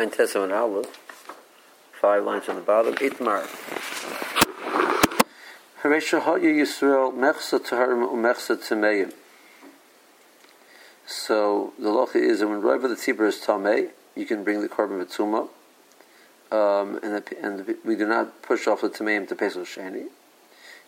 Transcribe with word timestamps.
Ein 0.00 0.10
Tessa 0.10 0.40
and 0.40 0.50
Aleph, 0.50 0.98
five 1.92 2.24
lines 2.24 2.48
on 2.48 2.54
the 2.54 2.62
bottom, 2.62 2.94
Itmar. 2.94 3.46
So 11.06 11.74
the 11.78 11.88
locha 11.90 12.16
is 12.16 12.40
that 12.40 12.48
when 12.48 12.62
Raiva 12.62 12.88
the 12.88 12.94
Tzibur 12.94 13.28
is 13.28 13.42
Tameh, 13.44 13.90
you 14.16 14.24
can 14.24 14.42
bring 14.42 14.62
the 14.62 14.70
korban 14.70 15.04
Vitsuma, 15.04 15.48
um, 16.50 16.98
and, 17.02 17.22
the, 17.22 17.36
and 17.42 17.58
the, 17.58 17.76
we 17.84 17.94
do 17.94 18.06
not 18.08 18.40
push 18.40 18.66
off 18.66 18.80
the 18.80 18.88
Tameim 18.88 19.28
to 19.28 19.36
Pesach 19.36 19.66
Sheni. 19.66 20.06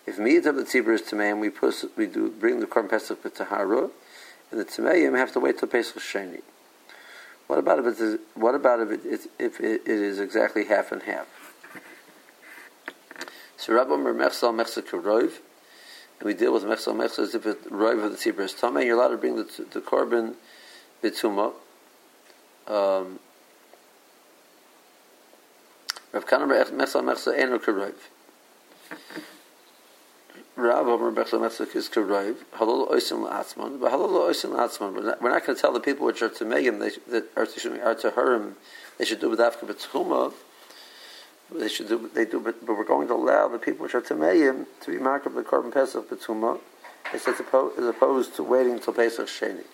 If 0.07 0.17
Miyat 0.17 0.47
of 0.47 0.57
the 0.57 0.63
Tzibur 0.63 0.95
is 0.95 1.03
Tameim, 1.03 1.39
we, 1.39 1.51
push, 1.51 1.85
we 1.99 2.07
do 2.07 2.31
bring 2.31 2.61
the 2.61 2.67
korban 2.67 2.89
Pesach 2.89 3.23
with 3.23 3.35
Tahara, 3.35 3.91
and 4.51 4.59
the 4.59 4.65
Tameim 4.65 5.19
have 5.19 5.35
to 5.35 5.41
wait 5.41 5.59
till 5.59 5.69
Pesach 5.69 5.99
Sheni. 5.99 6.41
What 7.47 7.59
about 7.59 7.81
if, 7.81 7.87
it 7.87 8.01
is, 8.01 8.19
what 8.35 8.55
about 8.55 8.81
if, 8.81 9.05
it, 9.05 9.31
if 9.39 9.61
it 9.61 9.87
is 9.87 10.19
exactly 10.19 10.65
half 10.65 10.93
and 10.93 11.03
half? 11.03 11.27
So 13.57 13.75
Rabbi 13.75 13.95
Mer 13.97 14.15
Mechsal 14.15 14.53
Mechsa 14.55 14.83
Kerov, 14.83 15.39
and 16.19 16.27
we 16.27 16.35
deal 16.35 16.53
with 16.53 16.65
Mechsal 16.65 16.95
Mechsa 16.95 17.21
as 17.21 17.35
if 17.35 17.47
it 17.47 17.71
Rov 17.71 18.05
of 18.05 18.11
the 18.11 18.17
Tzibur 18.17 18.41
is 18.41 18.55
Tameh, 18.55 18.85
you're 18.85 18.97
allowed 18.97 19.11
to 19.11 19.17
bring 19.17 19.37
the, 19.37 19.45
the 19.71 19.81
korban 19.81 20.35
Bitsuma. 21.03 21.53
Um, 22.67 23.21
Rav 26.13 26.27
Kana 26.27 26.47
Mechsal 26.47 27.03
Mechsa 27.03 27.39
Eno 27.39 27.59
Kerov. 27.59 27.95
Rav 30.63 30.87
Metzlik 30.87 31.75
is 31.75 31.89
Halol 31.89 32.91
Oisim 32.91 33.29
La'atzman, 33.29 33.81
but 33.81 33.91
Halol 33.91 34.29
Oisim 34.29 34.57
La'atzman, 34.57 34.95
we're 34.95 35.31
not, 35.31 35.45
going 35.45 35.57
to 35.57 35.61
tell 35.61 35.73
the 35.73 35.81
people 35.81 36.07
which 36.07 36.23
are 36.23 36.29
to 36.29 36.45
Megan, 36.45 36.79
they, 36.79 36.91
that 37.09 37.27
are 37.37 37.47
to, 37.47 37.83
are 37.83 37.95
to 37.95 38.11
Hurim, 38.11 38.55
they 38.99 39.05
should 39.05 39.21
do 39.21 39.29
with 39.29 39.41
Afka 39.41 39.67
B'Tchuma, 39.67 40.33
they 41.55 41.69
should 41.69 41.89
do, 41.89 42.11
they 42.15 42.25
do, 42.25 42.41
but, 42.41 42.65
but 42.65 42.77
we're 42.77 42.85
going 42.85 43.09
to 43.09 43.15
allow 43.15 43.49
the 43.49 43.59
people 43.59 43.85
which 43.85 43.95
are 43.95 44.01
to 44.01 44.15
Megan 44.15 44.67
to 44.83 44.91
be 44.91 44.99
marked 44.99 45.27
up 45.27 45.35
the 45.35 45.43
Korban 45.43 45.73
Pesach 45.73 46.09
B'Tchuma, 46.09 46.61
as 47.13 47.27
opposed 47.89 48.37
to 48.37 48.43
waiting 48.43 48.75
until 48.75 48.93
Pesach 48.93 49.27
Sheni. 49.27 49.65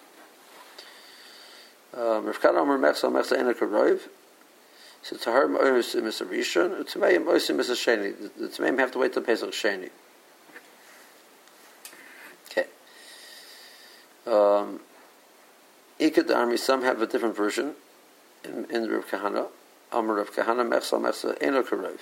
Um, 1.95 2.27
Rav 2.27 2.41
Kahana 2.41 2.58
Omer 2.58 2.78
Mechsel 2.78 3.11
Mechsa 3.12 3.39
Ena 3.39 3.55
so 5.02 5.17
to 5.17 5.30
Hurim 5.30 5.56
Oisim 5.58 6.02
Rishon, 6.02 6.84
Oisim 6.84 7.61
is 7.61 7.70
a 7.70 7.75
Sheni. 7.75 8.14
The 8.36 8.48
Tameim 8.48 8.78
have 8.78 8.92
to 8.92 8.98
wait 8.98 9.12
till 9.12 9.23
Pesach 9.23 9.50
Sheni. 9.50 9.91
Um, 14.29 14.81
Ikad 15.98 16.34
army, 16.34 16.59
some 16.59 16.83
have 16.83 17.01
a 17.01 17.07
different 17.07 17.34
version 17.34 17.75
in, 18.45 18.67
in 18.70 18.83
the 18.83 18.91
Rav 18.91 19.07
Kahana. 19.07 19.47
Amar 19.91 20.17
Rav 20.17 20.33
Kahana 20.33 20.69
Mechsa 20.69 21.01
Mechsa 21.01 21.37
Eno 21.41 21.62
Karev. 21.62 21.98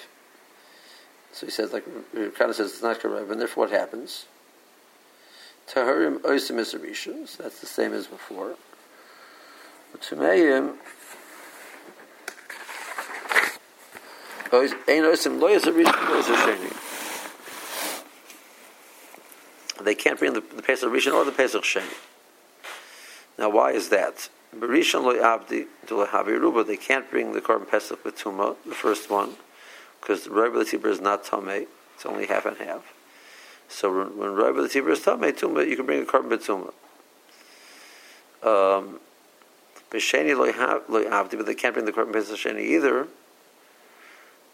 So 1.33 1.47
he 1.47 1.53
says, 1.53 1.73
like 1.73 1.85
Rav 2.13 2.35
Kahana 2.35 2.55
says, 2.55 2.73
it's 2.73 2.83
not 2.83 3.01
Karev, 3.01 3.31
and 3.31 3.41
therefore 3.41 3.67
what 3.67 3.71
happens? 3.71 4.27
Taharim 5.69 6.19
Oisim 6.21 6.59
is 6.59 6.75
a 6.75 6.95
so 7.27 7.43
that's 7.43 7.61
the 7.61 7.67
same 7.67 7.93
as 7.93 8.07
before. 8.07 8.57
Tumeim 9.99 10.77
Ein 14.53 15.03
Oisim 15.03 15.41
Lo 15.41 15.49
Yis. 15.49 15.65
They 19.83 19.95
can't 19.95 20.19
bring 20.19 20.33
the, 20.33 20.41
the 20.41 20.63
Pesach 20.63 20.91
Rishon 20.91 21.15
or 21.15 21.25
the 21.25 21.33
Pesach 21.33 21.63
Sheni. 21.63 22.16
Now, 23.47 23.53
why 23.53 23.71
is 23.71 23.91
that? 23.91 24.29
Loy 24.53 25.23
abdi. 25.23 25.67
They 25.87 26.77
can't 26.77 27.09
bring 27.09 27.33
the 27.33 27.41
korban 27.41 27.71
pesach 27.71 28.05
with 28.05 28.19
tuma, 28.19 28.57
the 28.67 28.75
first 28.75 29.09
one, 29.09 29.37
because 30.01 30.25
the 30.25 30.31
regular 30.31 30.65
tibur 30.65 30.87
is 30.87 31.01
not 31.01 31.23
tamei. 31.23 31.69
It's 31.95 32.05
only 32.05 32.27
half 32.27 32.45
and 32.45 32.57
half. 32.57 32.93
So 33.69 34.05
when 34.05 34.33
regular 34.33 34.67
tibur 34.67 34.91
is 34.91 34.99
tamei 34.99 35.33
tuma, 35.33 35.65
you 35.65 35.77
can 35.77 35.87
bring 35.87 36.03
a 36.03 36.07
betuma. 36.07 36.73
Um, 38.43 38.99
B'sheni 39.93 40.37
loy 40.37 41.09
abdi, 41.09 41.37
but 41.37 41.47
they 41.47 41.55
can't 41.55 41.75
bring 41.75 41.87
the 41.87 41.93
korban 41.93 42.13
pesach 42.13 42.41
sheni 42.41 42.63
either. 42.63 43.07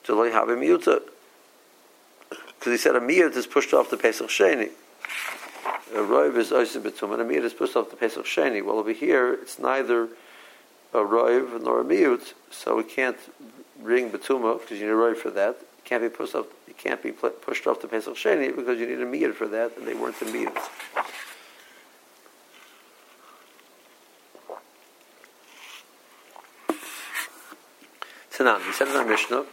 To 0.05 0.15
loy 0.15 0.31
have 0.33 0.49
because 0.49 1.07
he 2.63 2.77
said 2.77 2.95
a 2.95 3.01
miyut 3.01 3.35
is 3.37 3.47
pushed 3.47 3.73
off 3.73 3.89
the 3.89 3.97
pesach 3.97 4.29
sheni 4.29 4.69
a 5.93 5.99
roiv 5.99 6.37
is 6.37 6.51
oisim 6.51 6.85
and 6.85 7.23
a 7.23 7.25
miut 7.25 7.45
is 7.45 7.53
pushed 7.53 7.77
off 7.77 7.91
the 7.91 7.97
Pesach 7.97 8.25
Sheni. 8.25 8.65
Well, 8.65 8.79
over 8.79 8.93
here, 8.93 9.33
it's 9.35 9.59
neither 9.59 10.09
a 10.95 10.99
roiv 10.99 11.63
nor 11.63 11.81
a 11.81 11.85
miut, 11.85 12.33
so 12.51 12.77
we 12.77 12.85
can't 12.85 13.19
bring 13.83 14.11
betuma 14.11 14.59
because 14.59 14.79
you 14.79 14.87
need 14.87 14.93
a 14.93 14.95
roiv 14.95 15.17
for 15.17 15.31
that. 15.31 15.57
It 15.79 15.85
can't 15.85 16.03
be 16.03 16.09
pushed 16.09 16.35
off. 16.35 16.47
It 16.67 16.79
can't 16.79 17.03
be 17.03 17.13
pushed 17.13 17.67
off 17.67 17.81
the 17.83 17.89
Pesach 17.89 18.15
Sheni 18.15 18.55
because 18.55 18.79
you 18.79 18.87
need 18.87 19.01
a 19.01 19.07
miut 19.07 19.35
for 19.35 19.47
that, 19.49 19.77
and 19.77 19.87
they 19.87 19.95
weren't 19.95 20.19
the 20.19 20.27
miut. 20.27 20.57
Tanan, 28.33 28.67
we 28.67 28.73
said 28.73 28.89
in 28.89 28.97
our 28.97 29.05
Mishnah, 29.05 29.45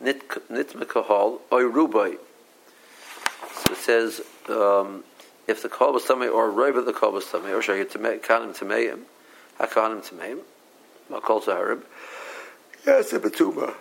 nit 0.00 0.28
mekahal 0.48 1.40
oy 1.52 1.62
rubai 1.62 2.16
says 3.82 4.20
um, 4.48 5.04
if 5.46 5.62
the 5.62 5.68
kol 5.68 5.92
was 5.92 6.04
tamei 6.04 6.32
or 6.32 6.50
roiv 6.50 6.84
the 6.84 6.92
kol 6.92 7.12
was 7.12 7.24
tamei 7.26 7.50
or 7.50 7.60
shayit 7.60 7.90
kanim 8.20 8.56
tameim 8.56 9.00
hakanim 9.58 10.08
tameim 10.08 10.40
makol 11.10 11.42
taharim 11.42 11.82
yes 12.86 13.12
a 13.12 13.18
betuma. 13.18 13.74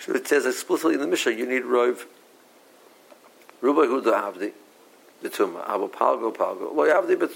So 0.00 0.12
it 0.12 0.28
says 0.28 0.46
explicitly 0.46 0.94
in 0.94 1.00
the 1.00 1.06
Mishnah 1.06 1.32
you 1.32 1.46
need 1.46 1.62
roiv 1.62 2.04
ruba 3.60 3.86
hu 3.86 4.00
da 4.02 4.30
avdi 4.30 4.52
betuma 5.22 5.68
abu 5.68 5.88
palgo 5.88 6.34
palgo. 6.34 6.74
Lo 6.74 6.84
avdi 6.84 7.18
bet 7.18 7.30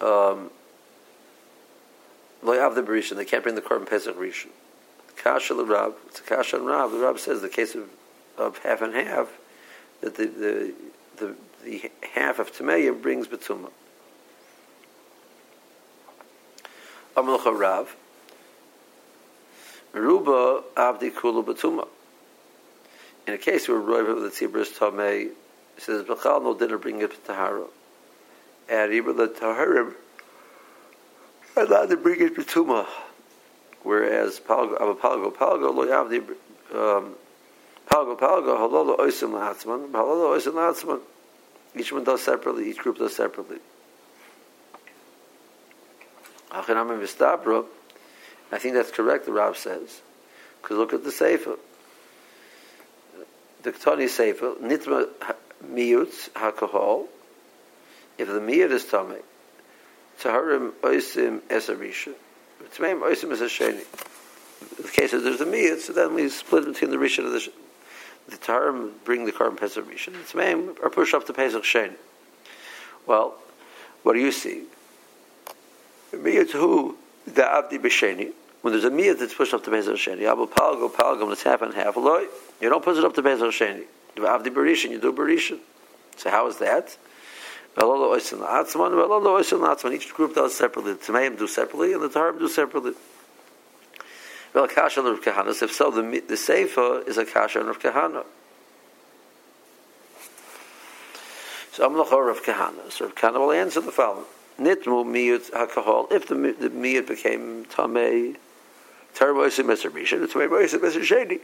um 0.00 0.50
lo 2.42 2.52
avdi 2.52 2.84
berishan 2.84 3.16
they 3.16 3.24
can't 3.24 3.42
bring 3.42 3.54
the 3.54 3.62
korban 3.62 3.88
pesach 3.88 4.16
rishon. 4.16 4.50
Kasha 5.16 5.54
the 5.54 5.64
rab 5.64 5.94
it's 6.06 6.20
a 6.20 6.22
kasha 6.22 6.56
and 6.56 6.66
rab 6.66 6.92
the 6.92 6.98
rab 6.98 7.18
says 7.18 7.40
the 7.42 7.48
case 7.48 7.74
of 7.74 7.88
of 8.36 8.58
half 8.58 8.82
and 8.82 8.94
half 8.94 9.28
that 10.00 10.14
the 10.14 10.26
the 10.26 10.74
the, 11.16 11.34
the 11.64 11.90
half 12.14 12.38
of 12.38 12.52
Tameya 12.52 13.00
brings 13.00 13.26
Betuma. 13.26 13.70
Amalcha 17.16 17.58
Rav. 17.58 17.96
Ruba 19.92 20.62
Abdi 20.76 21.10
Kulu 21.10 21.42
Betuma. 21.42 21.88
In 23.26 23.34
a 23.34 23.38
case 23.38 23.68
where 23.68 23.78
Roiv 23.78 24.08
of 24.08 24.22
the 24.22 24.28
Tzibur 24.28 24.60
is 24.60 24.70
Tamei, 24.70 25.30
says 25.76 26.04
Bechal 26.04 26.42
no 26.42 26.54
dinner 26.54 26.78
bring 26.78 27.00
it 27.00 27.10
to 27.10 27.16
Tahara. 27.18 27.66
And 28.68 28.92
even 28.92 29.16
the 29.16 29.28
Taharim 29.28 29.94
allowed 31.56 31.90
to 31.90 31.96
bring 31.96 32.20
it 32.20 32.36
Betuma. 32.36 32.86
Whereas 33.82 34.40
Palgo, 34.40 34.76
Palgo, 34.98 35.34
Palgo, 35.34 35.74
Lo 35.74 35.86
Yavdi, 35.86 36.22
um, 36.74 37.14
Palgo, 37.88 38.18
palgo, 38.18 38.56
halolo 38.58 38.98
oisim 38.98 39.32
la'atzman, 39.32 39.90
halolo 39.92 40.36
oisim 40.36 40.52
la'atzman. 40.52 41.00
Each 41.74 41.92
one 41.92 42.04
does 42.04 42.22
separately, 42.22 42.68
each 42.70 42.78
group 42.78 42.98
does 42.98 43.14
separately. 43.16 43.58
Achinam 46.50 46.98
Vistabra, 47.00 47.64
I 48.50 48.58
think 48.58 48.74
that's 48.74 48.90
correct, 48.90 49.26
the 49.26 49.32
Rab 49.32 49.56
says. 49.56 50.00
Because 50.60 50.76
look 50.76 50.92
at 50.92 51.04
the 51.04 51.12
Sefer. 51.12 51.56
The 53.62 53.72
Ketani 53.72 54.08
Sefer, 54.08 54.54
Nitma 54.62 55.08
Miyut 55.64 56.30
HaKahol, 56.30 57.06
if 58.16 58.28
the 58.28 58.40
Miyut 58.40 58.70
is 58.70 58.84
Tomei, 58.84 59.22
Taharim 60.20 60.72
Oisim 60.82 61.40
Esarisha, 61.40 62.12
Tmeim 62.74 63.02
Oisim 63.02 63.30
Esasheni. 63.30 63.84
In 64.78 64.84
the 64.84 64.90
case 64.90 65.12
of 65.12 65.22
there's 65.22 65.40
a 65.40 65.46
Miyut, 65.46 65.80
so 65.80 65.92
then 65.92 66.14
we 66.14 66.28
split 66.28 66.64
between 66.64 66.90
the 66.90 66.96
Rishon 66.96 67.24
and 67.26 67.34
the 67.34 67.52
the 68.28 68.36
term 68.36 68.92
bring 69.04 69.24
the 69.24 69.32
korban 69.32 69.56
Pesach 69.56 69.86
Rishon. 69.88 70.14
It's 70.20 70.34
main 70.34 70.74
or 70.82 70.90
push 70.90 71.14
up 71.14 71.26
the 71.26 71.32
Pesach 71.32 71.64
Shen. 71.64 71.94
Well, 73.06 73.34
what 74.02 74.12
do 74.12 74.20
you 74.20 74.32
see? 74.32 74.64
Miyat 76.12 76.50
who 76.50 76.96
the 77.26 77.42
Avdi 77.42 77.78
B'Sheni. 77.78 78.32
When 78.60 78.72
there's 78.72 78.84
a 78.84 78.90
miyat 78.90 79.18
that's 79.20 79.34
pushed 79.34 79.54
up 79.54 79.64
to 79.64 79.70
Pesach 79.70 79.96
Sheni, 79.96 80.24
Abu 80.24 80.46
Palgo 80.48 80.92
Palgo, 80.92 81.30
it's 81.30 81.44
half 81.44 81.62
and 81.62 81.72
half. 81.74 81.96
Loy, 81.96 82.24
you 82.60 82.68
don't 82.68 82.82
push 82.82 82.98
it 82.98 83.04
up 83.04 83.14
to 83.14 83.22
Pesach 83.22 83.52
Sheni. 83.52 83.84
Have 84.16 84.42
Avdi 84.42 84.52
Berishin, 84.52 84.90
you 84.90 85.00
do 85.00 85.12
Berishin. 85.12 85.58
So 86.16 86.30
how 86.30 86.48
is 86.48 86.58
that? 86.58 86.96
Each 89.92 90.14
group 90.14 90.34
does 90.34 90.56
separately. 90.56 90.94
The 90.94 90.98
Tameim 90.98 91.38
do 91.38 91.46
separately, 91.46 91.92
and 91.92 92.02
the 92.02 92.08
Taharim 92.08 92.40
do 92.40 92.48
separately. 92.48 92.94
Well, 94.54 94.68
kasha 94.68 95.02
Rav 95.02 95.20
Kahana. 95.20 95.62
If 95.62 95.72
so, 95.72 95.90
the 95.90 96.20
the 96.26 96.36
sefer 96.36 97.02
is 97.06 97.18
a 97.18 97.24
kasha 97.24 97.62
Rav 97.62 97.78
Kahana. 97.78 98.24
So 101.72 101.86
I'm 101.86 101.92
Amlach 101.92 102.10
Rav 102.10 102.42
Kahana. 102.42 102.90
So 102.90 103.06
Rav 103.06 103.14
Kahana 103.14 103.40
will 103.40 103.52
answer 103.52 103.80
the 103.80 103.92
following. 103.92 104.24
nitmu 104.58 105.04
miyut 105.04 105.50
hakahol. 105.50 106.10
If 106.12 106.26
the 106.26 106.34
the 106.34 106.70
miyut 106.70 107.06
became 107.06 107.64
tamei, 107.66 108.36
terboisim 109.14 109.66
miser 109.66 109.90
rishon, 109.90 110.24
it's 110.24 110.34
terboisim 110.34 110.82
miser 110.82 111.00
sheni. 111.00 111.40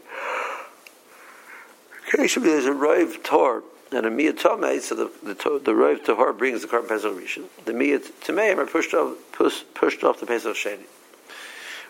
Occasion 2.08 2.42
there's 2.42 2.66
a 2.66 2.72
rive 2.72 3.22
tor 3.22 3.62
and 3.92 4.06
a 4.06 4.10
miyut 4.10 4.40
tamei, 4.40 4.80
so 4.80 4.94
the 4.94 5.10
the 5.22 5.60
the 5.62 5.74
rive 5.74 6.04
tor 6.04 6.32
brings 6.32 6.62
the 6.62 6.68
korban 6.68 6.88
pesach 6.88 7.12
rishon. 7.12 7.44
The 7.64 7.72
miyut 7.72 8.10
tameim 8.24 8.58
are 8.58 8.66
pushed 8.66 8.94
off 8.94 9.16
pushed, 9.32 9.72
pushed 9.74 10.02
off 10.02 10.20
the 10.20 10.26
pesach 10.26 10.56
sheni. 10.56 10.84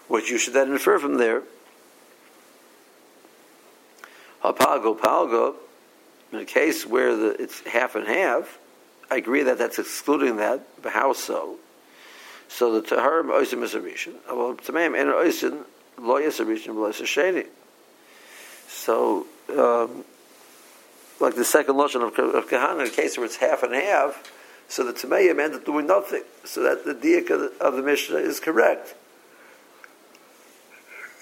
What 0.08 0.28
you 0.28 0.38
should 0.38 0.54
then 0.54 0.72
infer 0.72 0.98
from 0.98 1.16
there. 1.16 1.42
Hapalgo 4.42 4.98
palgo, 4.98 5.54
in 6.32 6.38
a 6.40 6.44
case 6.44 6.84
where 6.84 7.16
the, 7.16 7.42
it's 7.42 7.60
half 7.66 7.94
and 7.94 8.06
half, 8.06 8.58
I 9.10 9.16
agree 9.16 9.42
that 9.44 9.58
that's 9.58 9.78
excluding 9.78 10.36
that, 10.36 10.66
but 10.82 10.92
how 10.92 11.12
so? 11.12 11.56
So 12.48 12.78
the 12.78 12.86
Taharim 12.86 13.30
Oisim 13.30 13.62
is 13.62 13.74
a 13.74 13.80
Rishon. 13.80 14.14
Well, 14.28 14.54
Tamayim 14.54 15.00
and 15.00 15.10
Oisim, 15.10 15.64
Lo 15.98 16.18
Yes 16.18 16.40
a 16.40 16.44
Rishon, 16.44 16.74
Lo 16.74 16.86
Yes 16.86 17.00
a 17.00 17.04
Sheni. 17.04 17.46
So, 18.68 19.26
um, 19.50 20.04
like 21.20 21.36
the 21.36 21.44
second 21.44 21.76
lotion 21.76 22.02
of, 22.02 22.18
of 22.18 22.48
Kahana, 22.48 22.82
in 22.82 22.86
a 22.88 22.90
case 22.90 23.16
where 23.16 23.26
it's 23.26 23.36
half 23.36 23.62
and 23.62 23.74
half, 23.74 24.30
so 24.68 24.84
the 24.84 24.92
Tamayim 24.92 25.40
ended 25.40 25.60
up 25.60 25.64
doing 25.64 25.86
nothing. 25.86 26.22
So 26.44 26.62
that 26.62 26.84
the 26.84 26.94
diak 26.94 27.30
of 27.30 27.40
the, 27.40 27.52
of 27.60 27.76
the 27.76 27.82
Mishnah 27.82 28.18
is 28.18 28.40
correct. 28.40 28.94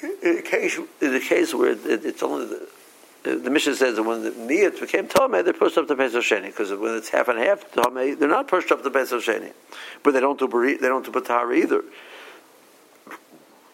In 0.02 0.38
a 0.38 0.42
case, 0.42 0.78
in 1.00 1.14
a 1.14 1.20
case 1.20 1.54
where 1.54 1.72
it, 1.72 2.04
it's 2.04 2.22
only 2.22 2.46
the, 3.22 3.36
the 3.36 3.50
Mishnah 3.50 3.76
says 3.76 3.96
that 3.96 4.02
when 4.02 4.24
the 4.24 4.30
niyat 4.30 4.80
became 4.80 5.06
tamei, 5.06 5.44
they're 5.44 5.52
pushed 5.52 5.78
up 5.78 5.86
to 5.86 5.94
Pesach 5.94 6.22
Sheni 6.24 6.46
because 6.46 6.72
when 6.72 6.96
it's 6.96 7.08
half 7.08 7.28
and 7.28 7.38
half 7.38 7.70
tamei, 7.72 8.18
they're 8.18 8.28
not 8.28 8.48
pushed 8.48 8.72
up 8.72 8.82
to 8.82 8.90
Pesach 8.90 9.22
Sheni, 9.22 9.52
but 10.02 10.12
they 10.12 10.20
don't 10.20 10.38
do 10.38 10.48
bari, 10.48 10.76
they 10.76 10.88
don't 10.88 11.04
do 11.04 11.12
batara 11.12 11.56
either. 11.56 11.84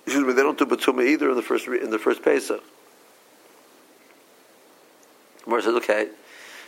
Excuse 0.04 0.26
me, 0.26 0.32
they 0.34 0.42
don't 0.42 0.58
do 0.58 0.66
batuma 0.66 1.06
either 1.06 1.30
in 1.30 1.36
the 1.36 1.42
first 1.42 1.66
in 1.66 1.90
the 1.90 1.98
first 1.98 2.22
Pesach. 2.22 2.62
Gemara 5.44 5.62
says, 5.62 5.74
okay, 5.76 6.08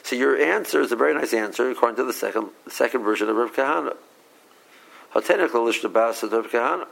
so 0.02 0.16
your 0.16 0.36
answer 0.38 0.80
is 0.80 0.90
a 0.90 0.96
very 0.96 1.12
nice 1.12 1.34
answer 1.34 1.70
according 1.70 1.96
to 1.96 2.04
the 2.04 2.14
second 2.14 2.48
the 2.64 2.70
second 2.70 3.02
version 3.02 3.28
of 3.28 3.36
Rav 3.36 3.52
Kahana. 3.54 3.96
Rav 5.14 5.24
Kahana. 5.24 6.86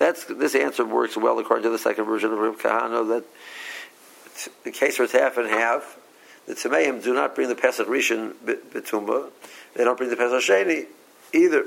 That's 0.00 0.24
this 0.24 0.54
answer 0.54 0.82
works 0.86 1.14
well 1.14 1.38
according 1.38 1.64
to 1.64 1.68
the 1.68 1.78
second 1.78 2.06
version 2.06 2.32
of 2.32 2.38
Rav 2.38 2.58
Kahana 2.58 3.06
that 3.08 3.24
the 4.64 4.70
case 4.70 4.98
it's 4.98 5.12
half 5.12 5.36
and 5.36 5.46
half, 5.46 5.98
the 6.46 6.54
Tzemeim 6.54 7.04
do 7.04 7.12
not 7.12 7.34
bring 7.34 7.50
the 7.50 7.54
Pesach 7.54 7.86
Rishon 7.86 8.32
Betumba. 8.42 9.28
They 9.74 9.84
don't 9.84 9.98
bring 9.98 10.08
the 10.08 10.16
Pesach 10.16 10.40
Sheni 10.40 10.86
either. 11.34 11.66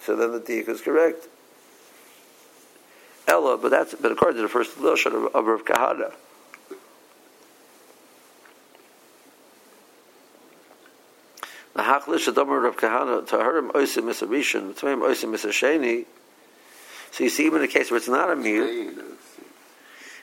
So 0.00 0.16
then 0.16 0.32
the 0.32 0.40
Dik 0.40 0.68
is 0.68 0.80
correct. 0.80 1.28
Ella, 3.28 3.56
but 3.56 3.70
that's 3.70 3.94
but 3.94 4.10
according 4.10 4.38
to 4.38 4.42
the 4.42 4.48
first 4.48 4.76
Lashon 4.78 5.14
of, 5.14 5.32
of 5.32 5.46
Rav 5.46 5.64
Kahana. 5.64 6.12
The 11.74 11.82
Hachlish 11.82 12.26
Adomer 12.32 12.64
Rav 12.64 12.76
Kahana 12.76 13.24
Taharim 13.28 13.70
Oisim 13.70 14.02
Misarishan, 14.02 14.74
Tzemeim 14.74 15.02
Oisim 15.02 15.32
Misasheni. 15.32 16.06
So 17.16 17.24
you 17.24 17.30
see, 17.30 17.46
even 17.46 17.60
in 17.62 17.64
a 17.64 17.68
case 17.68 17.90
where 17.90 17.96
it's 17.96 18.08
not 18.08 18.30
a 18.30 18.36
meal. 18.36 18.92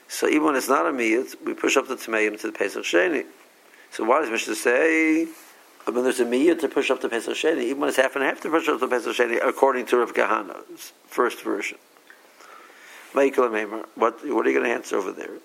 So 0.06 0.28
even 0.28 0.44
when 0.44 0.54
it's 0.54 0.68
not 0.68 0.86
a 0.86 0.90
miyut, 0.90 1.44
we 1.44 1.52
push 1.52 1.76
up 1.76 1.88
the 1.88 1.96
tmeim 1.96 2.40
to 2.40 2.46
the 2.46 2.52
Pesach 2.52 2.84
Sheni. 2.84 3.24
So 3.90 4.04
why 4.04 4.20
does 4.20 4.30
Mishnah 4.30 4.54
say 4.54 5.26
when 5.86 6.04
there's 6.04 6.20
a 6.20 6.24
miyut 6.24 6.60
to 6.60 6.68
push 6.68 6.92
up 6.92 7.00
the 7.00 7.08
Pesach 7.08 7.34
Sheni, 7.34 7.62
even 7.62 7.80
when 7.80 7.88
it's 7.88 7.98
half 7.98 8.14
and 8.14 8.24
half 8.24 8.40
to 8.42 8.48
push 8.48 8.68
up 8.68 8.78
the 8.78 8.86
Pesach 8.86 9.16
Sheni, 9.16 9.44
according 9.44 9.86
to 9.86 9.96
Rav 9.96 10.14
Kahana's 10.14 10.92
first 11.08 11.42
version? 11.42 11.78
What, 13.12 13.36
what 13.36 14.22
are 14.22 14.24
you 14.24 14.32
going 14.32 14.62
to 14.62 14.70
answer 14.70 14.96
over 14.96 15.10
there? 15.10 15.38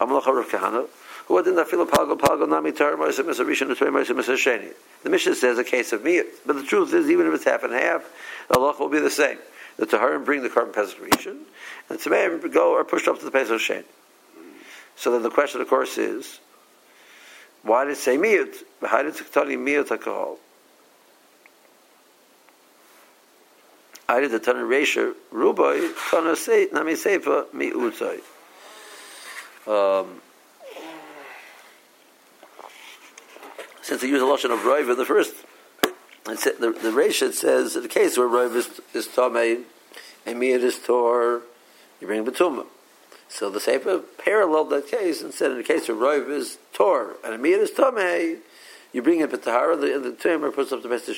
Amalach 0.00 0.26
Rav 0.26 0.48
Kahana. 0.48 0.88
Who 1.28 1.40
didn't 1.44 1.64
feel 1.66 1.86
palgo 1.86 2.18
palgo 2.18 2.48
nami 2.48 2.72
tar 2.72 2.96
ma'aseh 2.96 3.20
misarishan 3.20 3.68
and 3.68 3.76
three 3.76 3.90
ma'aseh 3.90 4.20
misasheni? 4.20 4.72
The 5.04 5.10
Mishnah 5.10 5.36
says 5.36 5.58
a 5.58 5.64
case 5.64 5.92
of 5.92 6.00
miyut, 6.00 6.26
but 6.44 6.56
the 6.56 6.64
truth 6.64 6.92
is, 6.92 7.08
even 7.08 7.28
if 7.28 7.34
it's 7.34 7.44
half 7.44 7.62
and 7.62 7.72
half, 7.72 8.04
the 8.48 8.58
Allah 8.58 8.74
will 8.76 8.88
be 8.88 8.98
the 8.98 9.10
same 9.10 9.38
the 9.80 9.86
Taharim 9.86 10.26
bring 10.26 10.42
the 10.42 10.50
korban 10.50 10.74
Pesach 10.74 10.98
Rishon, 11.00 11.30
and 11.30 11.46
the 11.88 11.96
Tzemeim 11.96 12.52
go 12.52 12.76
are 12.76 12.84
pushed 12.84 13.08
up 13.08 13.18
to 13.18 13.24
the 13.24 13.30
Pesach 13.30 13.58
Shen. 13.58 13.84
So 14.94 15.10
then 15.10 15.22
the 15.22 15.30
question, 15.30 15.62
of 15.62 15.68
course, 15.68 15.96
is 15.96 16.38
why 17.62 17.84
did 17.84 17.92
it 17.92 17.96
say 17.96 18.18
miyut? 18.18 18.56
How 18.86 19.02
did 19.02 19.14
it 19.14 19.20
you 19.20 19.58
miyut 19.58 19.90
alcohol? 19.90 20.36
I 24.06 24.20
did 24.20 24.32
the 24.32 24.38
Tana 24.38 24.58
Resha 24.58 25.14
Rubai 25.32 25.94
Tana 26.10 26.36
Say 26.36 26.68
Nami 26.70 26.92
Seifa 26.92 27.46
Miutai. 27.46 28.20
Um, 29.66 30.20
since 33.80 34.02
they 34.02 34.08
use 34.08 34.20
a 34.20 34.26
lotion 34.26 34.50
of 34.50 34.62
Riva, 34.66 34.94
the 34.94 35.06
first 35.06 35.34
the, 36.38 36.72
the 36.82 36.90
Resha 36.90 37.32
says 37.32 37.76
in 37.76 37.82
the 37.82 37.88
case 37.88 38.18
where 38.18 38.26
Rav 38.26 38.54
is, 38.54 38.80
is 38.94 39.08
Tomei, 39.08 39.62
and 40.26 40.40
Miyad 40.40 40.62
is 40.62 40.78
Tor, 40.78 41.42
you 42.00 42.06
bring 42.06 42.24
Batuma. 42.24 42.66
So 43.28 43.48
the 43.48 43.60
Sefer 43.60 44.00
paralleled 44.18 44.70
that 44.70 44.88
case 44.88 45.22
and 45.22 45.32
said 45.32 45.52
in 45.52 45.56
the 45.56 45.62
case 45.62 45.88
where 45.88 45.96
Rav 45.96 46.28
is 46.28 46.58
Tor, 46.72 47.16
and 47.24 47.42
Miyad 47.42 47.60
is 47.60 47.70
Tomei, 47.70 48.38
you 48.92 49.02
bring 49.02 49.20
in 49.20 49.28
Batahara, 49.28 49.80
the, 49.80 49.98
the 49.98 50.12
Tumor 50.12 50.50
puts 50.50 50.72
up 50.72 50.82
the 50.82 50.88
best 50.88 51.08
of. 51.08 51.16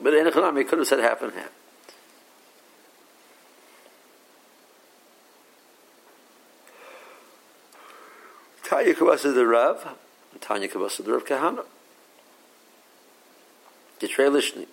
But 0.00 0.14
in 0.14 0.26
Echanami, 0.26 0.68
could 0.68 0.78
have 0.78 0.86
said 0.86 1.00
half 1.00 1.22
and 1.22 1.32
half. 1.32 1.50
Tanya 8.62 8.94
Kavasa 8.94 9.34
the 9.34 9.46
Rav, 9.46 9.96
Tanya 10.40 10.68
Kavasa 10.68 11.04
the 11.04 11.12
Rav 11.12 11.24
Kahana. 11.24 11.64
Lishni. 14.00 14.66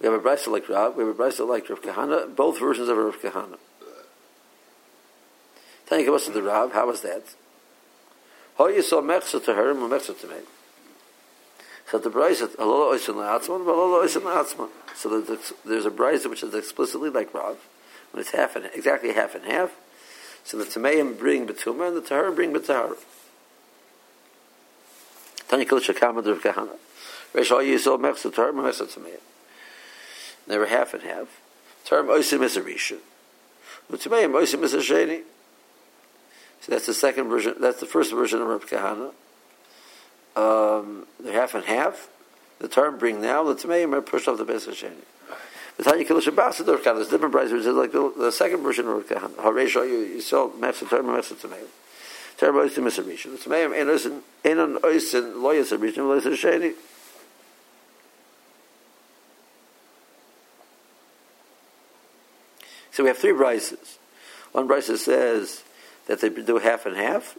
We 0.00 0.08
have 0.08 0.14
a 0.14 0.18
brisa 0.18 0.48
like 0.48 0.68
Rav, 0.68 0.96
we 0.96 1.04
have 1.04 1.18
a 1.18 1.22
brisa 1.22 1.46
like 1.46 1.68
Rav 1.68 1.80
Kahana, 1.82 2.34
both 2.34 2.58
versions 2.58 2.88
of 2.88 2.96
Rav 2.96 3.20
Kahana. 3.20 3.58
Kabbalah 5.88 6.20
to 6.20 6.30
the 6.30 6.42
Rav, 6.42 6.72
how 6.72 6.86
was 6.86 7.02
that? 7.02 7.22
How 8.56 8.68
you 8.68 8.82
saw 8.82 9.00
Mechsa 9.00 9.44
to 9.44 9.54
her 9.54 9.70
and 9.70 9.80
Mechsa 9.80 10.18
to 10.20 10.26
me. 10.26 10.36
So 11.90 11.98
the 11.98 12.10
brisa, 12.10 12.48
Halala 12.56 12.94
Oisin 12.94 13.14
La'atzman, 13.14 13.64
Halala 13.66 14.02
Oisin 14.02 14.22
La'atzman. 14.22 14.70
So 14.96 15.20
there's 15.64 15.86
a 15.86 15.90
brisa 15.90 16.30
which 16.30 16.42
is 16.42 16.54
explicitly 16.54 17.10
like 17.10 17.34
Rav, 17.34 17.58
when 18.12 18.22
it's 18.22 18.30
half 18.30 18.56
and 18.56 18.70
exactly 18.74 19.12
half 19.12 19.34
and 19.34 19.44
half. 19.44 19.72
So 20.44 20.56
the 20.56 20.64
Tameim 20.64 21.18
bring 21.18 21.46
Betuma 21.46 21.88
and 21.88 21.96
the 21.96 22.00
Tahar 22.00 22.32
bring 22.32 22.52
Betahar. 22.52 22.96
Tanya 25.48 25.66
Shakama 25.66 26.26
Rav 26.26 26.42
Kahana. 26.42 26.76
Resh 27.34 27.50
all 27.50 27.60
Yisrael 27.60 27.98
Mechsa 27.98 28.34
term 28.34 28.56
Mechsa 28.56 28.86
Tamei. 28.86 29.18
They 30.46 30.58
were 30.58 30.66
half 30.66 30.94
and 30.94 31.02
half. 31.02 31.40
Term 31.84 32.08
Oisim 32.08 32.42
is 32.42 32.56
a 32.56 32.60
Rishon. 32.62 32.98
Utameim 33.90 34.32
Oisim 34.32 34.62
is 34.62 34.74
a 34.74 34.78
Sheni. 34.78 35.22
So 36.60 36.72
that's 36.72 36.86
the 36.86 36.94
second 36.94 37.28
version. 37.28 37.54
That's 37.60 37.80
the 37.80 37.86
first 37.86 38.12
version 38.12 38.40
of 38.40 38.48
Rav 38.48 38.66
Kahana. 38.66 39.12
Um, 40.36 41.06
they're 41.20 41.32
half 41.32 41.54
and 41.54 41.64
half. 41.64 42.08
The 42.60 42.68
term 42.68 42.98
bring 42.98 43.20
now 43.20 43.42
the 43.44 43.54
Tameim 43.54 43.92
are 43.92 44.00
pushed 44.00 44.28
off 44.28 44.38
the 44.38 44.44
base 44.44 44.66
of 44.66 44.74
Sheni. 44.74 44.92
The 45.76 45.84
Tanya 45.84 46.04
Kilish 46.04 46.26
Abbas 46.28 46.60
Rav 46.60 46.82
Kahana. 46.82 46.96
There's 46.96 47.08
different. 47.08 47.34
It's 47.34 47.66
like 47.66 47.92
the, 47.92 48.12
the 48.16 48.30
second 48.32 48.62
version 48.62 48.86
of 48.86 48.94
Rav 48.94 49.06
Kahana. 49.06 49.34
Haresh 49.36 49.76
all 49.76 49.82
Yisrael 49.82 50.52
Mechsa 50.58 50.88
term 50.88 51.06
Mechsa 51.06 51.34
Tamei. 51.34 51.64
Term 52.38 52.54
Oisim 52.56 52.86
is 52.86 52.98
a 52.98 53.02
Rishon. 53.02 53.42
The 53.42 53.50
Tameim 53.50 53.78
Ein 53.78 53.88
Oisin 53.88 54.22
Oisin 54.80 55.42
Lo 55.42 55.50
Yis 55.50 55.72
a 55.72 55.78
Rishon 55.78 56.08
Lo 56.08 56.14
Yis 56.14 56.26
a 56.26 56.30
Sheni. 56.30 56.74
So 62.92 63.02
we 63.02 63.08
have 63.08 63.18
three 63.18 63.32
brises. 63.32 63.96
One 64.52 64.68
brisa 64.68 64.98
says 64.98 65.64
that 66.06 66.20
they 66.20 66.28
do 66.28 66.58
half 66.58 66.84
and 66.86 66.94
half. 66.94 67.38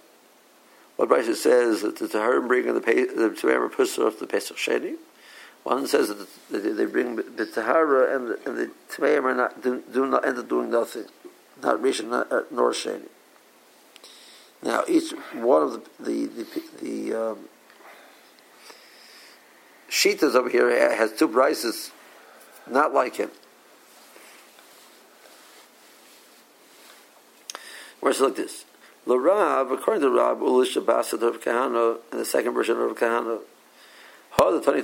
One 0.95 1.07
brisa 1.07 1.35
says 1.35 1.83
that 1.83 1.97
the 1.97 2.07
Taharim 2.07 2.47
bring 2.47 2.65
the 2.65 2.73
the 2.73 3.29
Tzemar 3.29 3.71
Pusar 3.71 4.17
the 4.17 4.27
Pesach 4.27 4.57
Sheni. 4.57 4.95
One 5.63 5.87
says 5.87 6.09
that 6.09 6.27
they 6.49 6.85
bring 6.85 7.15
the 7.15 7.45
Tahara 7.45 8.15
and 8.15 8.27
the, 8.29 8.39
and 8.45 8.57
the 8.57 9.33
not 9.33 9.61
do, 9.61 9.81
do, 9.93 10.05
not 10.07 10.25
end 10.25 10.37
up 10.37 10.49
doing 10.49 10.69
nothing, 10.69 11.05
not 11.61 11.79
Rishon 11.81 12.11
uh, 12.11 12.41
nor 12.51 12.71
Sheni. 12.71 13.07
Now 14.63 14.83
each 14.87 15.11
one 15.33 15.61
of 15.61 15.89
the 15.99 16.25
the 16.25 16.25
the, 16.25 16.63
the 16.81 17.31
um, 17.31 17.39
over 20.35 20.49
here 20.49 20.95
has 20.95 21.13
two 21.13 21.27
brises, 21.27 21.91
not 22.67 22.93
like 22.93 23.17
him. 23.17 23.29
Like 28.19 28.35
this. 28.35 28.65
The 29.05 29.17
Rav, 29.17 29.71
according 29.71 30.01
to 30.01 30.09
Rav, 30.09 30.37
Ulish 30.37 30.81
Abbasad 30.81 31.21
of 31.21 31.41
Kahana, 31.41 31.97
in 32.11 32.19
the 32.19 32.25
second 32.25 32.53
version 32.53 32.77
of 32.77 32.97
Kahana, 32.97 33.39
How 34.37 34.45
are 34.45 34.55
you 34.55 34.61
going 34.61 34.77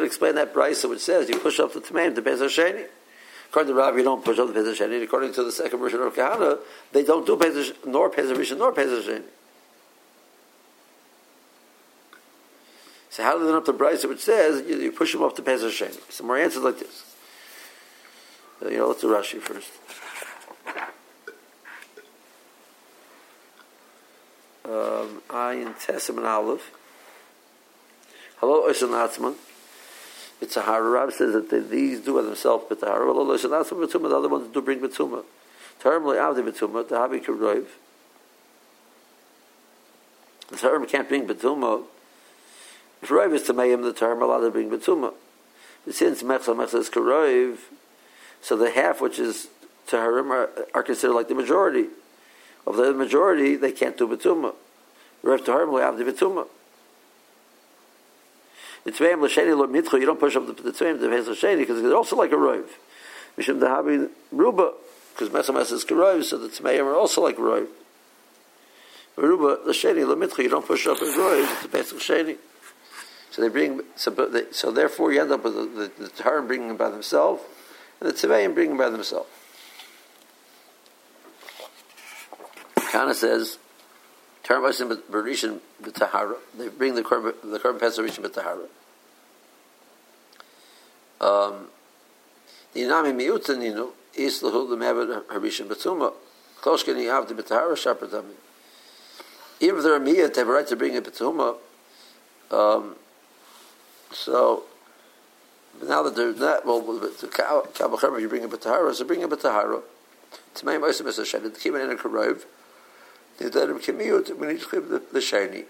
to 0.00 0.04
explain 0.04 0.34
that 0.34 0.52
brisa 0.52 0.88
which 0.88 1.00
says 1.00 1.28
you 1.28 1.38
push 1.38 1.60
up 1.60 1.72
the 1.72 1.80
tamaim 1.80 2.14
to 2.14 2.22
Pesach 2.22 2.50
Sheni? 2.50 2.86
According 3.48 3.72
to 3.72 3.78
Rav, 3.78 3.96
you 3.96 4.02
don't 4.02 4.24
push 4.24 4.38
up 4.38 4.48
the 4.48 4.52
Pesach 4.52 4.78
Sheni. 4.78 5.02
According 5.02 5.32
to 5.34 5.44
the 5.44 5.52
second 5.52 5.78
version 5.78 6.00
of 6.00 6.14
Kahana, 6.14 6.58
they 6.92 7.04
don't 7.04 7.24
do 7.24 7.36
Pesach, 7.36 7.86
nor 7.86 8.10
Pesach 8.10 8.36
Rishon 8.36 8.58
nor 8.58 8.72
Pesach 8.72 9.04
Sheni. 9.04 9.22
So 13.10 13.22
how 13.22 13.38
do 13.38 13.46
they 13.46 13.52
up 13.52 13.64
the 13.64 13.72
brisa 13.72 14.08
which 14.08 14.20
says 14.20 14.68
you, 14.68 14.76
you, 14.76 14.92
push 14.92 15.12
them 15.12 15.22
up 15.22 15.36
to 15.36 15.42
Pesach 15.42 15.72
Sheni? 15.72 16.12
Some 16.12 16.26
more 16.26 16.36
answers 16.36 16.62
like 16.62 16.78
this. 16.78 17.15
Uh, 18.66 18.70
you 18.70 18.78
know, 18.78 18.88
let's 18.88 19.00
do 19.00 19.08
Rashi 19.08 19.40
first. 19.40 19.70
Um, 24.64 25.22
Ayin 25.28 25.74
Tesim 25.74 26.16
and 26.16 26.26
Aleph. 26.26 26.72
Hello, 28.38 28.66
Oisin 28.68 28.88
Atzman. 28.88 29.34
It's 30.40 30.56
a 30.56 30.62
Harab 30.62 31.12
says 31.12 31.32
that 31.34 31.50
they, 31.50 31.60
these 31.60 32.00
do 32.00 32.14
by 32.14 32.22
themselves 32.22 32.64
but 32.68 32.80
the 32.80 32.86
Harab. 32.86 33.06
Hello, 33.06 33.26
Oisin 33.30 33.50
Atzman 33.50 33.86
Betuma. 33.86 34.08
The 34.08 34.16
other 34.16 34.28
ones 34.28 34.52
do 34.52 34.60
bring 34.60 34.80
Betuma. 34.80 35.22
Term 35.78 36.02
Avdi 36.02 36.50
Betuma. 36.50 36.88
The 36.88 36.96
Habi 36.96 37.24
Karoiv. 37.24 37.66
The 40.48 40.56
term 40.56 40.86
can't 40.86 41.08
bring 41.08 41.26
Betuma 41.26 41.84
if 43.02 43.10
Rav 43.10 43.32
is 43.34 43.42
Tamayim, 43.42 43.82
the 43.82 43.92
term 43.92 44.22
allowed 44.22 44.40
to 44.40 44.50
bring 44.50 44.70
Betuma. 44.70 45.12
Since 45.88 46.22
Mechza 46.22 46.56
Mechza 46.56 46.80
is 46.80 46.90
Karoiv, 46.90 47.58
so 48.46 48.56
the 48.56 48.70
half 48.70 49.00
which 49.00 49.18
is 49.18 49.48
Taharim 49.88 50.30
are, 50.30 50.48
are 50.72 50.84
considered 50.84 51.14
like 51.14 51.26
the 51.26 51.34
majority. 51.34 51.86
Of 52.64 52.76
the 52.76 52.94
majority, 52.94 53.56
they 53.56 53.72
can't 53.72 53.98
do 53.98 54.06
Betuma. 54.06 54.54
Rav 55.24 55.40
Taharim 55.40 55.72
will 55.72 55.80
have 55.80 55.98
the 55.98 56.04
Betuma. 56.04 56.46
The 58.84 58.92
Tzveim 58.92 59.20
L'Sheni 59.20 59.58
Lo 59.58 59.66
Mitcho, 59.66 59.98
you 59.98 60.06
don't 60.06 60.20
push 60.20 60.36
up 60.36 60.46
the, 60.46 60.52
the 60.62 60.70
Tzveim 60.70 61.00
to 61.00 61.10
Hez 61.10 61.26
L'Sheni 61.26 61.58
because 61.58 61.82
they're 61.82 61.96
also 61.96 62.14
like 62.14 62.30
a 62.30 62.36
Rav. 62.36 62.70
Mishim 63.36 63.58
Dahabi 63.58 64.08
Ruba, 64.30 64.74
because 65.12 65.28
Mechza 65.30 65.72
is 65.72 65.84
Karoiv, 65.84 66.22
so 66.22 66.38
the 66.38 66.46
Tzveim 66.46 66.84
are 66.84 66.94
also 66.94 67.22
like 67.22 67.40
Rav. 67.40 67.66
Ruba 69.16 69.58
L'Sheni 69.68 70.06
Lo 70.06 70.14
Mitcho, 70.14 70.38
you 70.44 70.48
don't 70.48 70.64
push 70.64 70.86
up 70.86 71.02
as 71.02 71.16
Rav 71.16 71.62
to 71.62 71.68
Pesach 71.68 71.98
Sheni. 71.98 72.36
So 73.32 73.42
they 73.42 73.48
bring, 73.48 73.80
so, 73.96 74.46
so 74.52 74.70
therefore 74.70 75.12
you 75.12 75.20
end 75.20 75.32
up 75.32 75.42
with 75.42 75.56
the, 75.56 75.90
the, 75.98 76.22
the 76.22 76.42
bringing 76.46 76.76
by 76.76 76.90
themselves, 76.90 77.42
and 78.00 78.08
the 78.10 78.12
Tzeveim 78.12 78.54
bring 78.54 78.70
them 78.70 78.78
by 78.78 78.90
themselves. 78.90 79.28
Kana 82.90 83.14
says, 83.14 83.58
Taharim 84.44 84.70
Vasim 84.70 84.96
Barishan 85.10 85.60
B'Tahara, 85.82 86.36
they 86.56 86.68
bring 86.68 86.94
the 86.94 87.02
Korban 87.02 87.34
the 87.42 87.58
Korban 87.58 87.80
Pesach 87.80 88.04
Rishon 88.04 88.24
B'Tahara. 88.24 88.68
Um, 91.20 91.68
the 92.72 92.80
Inami 92.82 93.14
Miutan, 93.14 93.62
you 93.64 93.74
know, 93.74 93.92
Islahu 94.16 94.68
the 94.68 94.76
Mabed 94.76 95.24
Harishan 95.26 95.66
B'Tuma, 95.66 96.12
Kloshkani 96.60 97.04
Avdi 97.04 97.32
B'Tahara 97.32 97.72
Shapratami. 97.72 98.34
Even 99.58 99.78
if 99.78 99.82
they're 99.82 99.96
a 99.96 100.00
Miyat, 100.00 100.34
they 100.34 100.40
have 100.42 100.48
a 100.48 100.52
right 100.52 100.66
to 100.66 100.76
bring 100.76 100.96
a 100.96 101.02
B'Tuma, 101.02 101.56
um, 102.50 102.96
so 104.12 104.64
now 105.82 106.02
that 106.02 106.16
they're 106.16 106.32
not, 106.32 106.66
well, 106.66 106.80
the 106.80 107.28
Kabbalah 107.28 108.20
you 108.20 108.28
bring 108.28 108.44
a 108.44 108.48
Batahara, 108.48 108.94
so 108.94 109.04
bring 109.04 109.22
a 109.22 109.28
Batahara. 109.28 109.82
Tmei 110.54 110.80
Mosim 110.80 111.06
is 111.06 111.18
a 111.18 111.22
Shani, 111.22 111.44
the 111.44 111.50
Kiman 111.50 111.84
in 111.84 111.90
a 111.90 111.94
Karov, 111.94 112.44
we 113.38 113.46
need 113.46 114.60
to 114.60 114.66
clip 114.66 114.88
the, 114.88 115.02
the 115.12 115.18
Shani. 115.18 115.64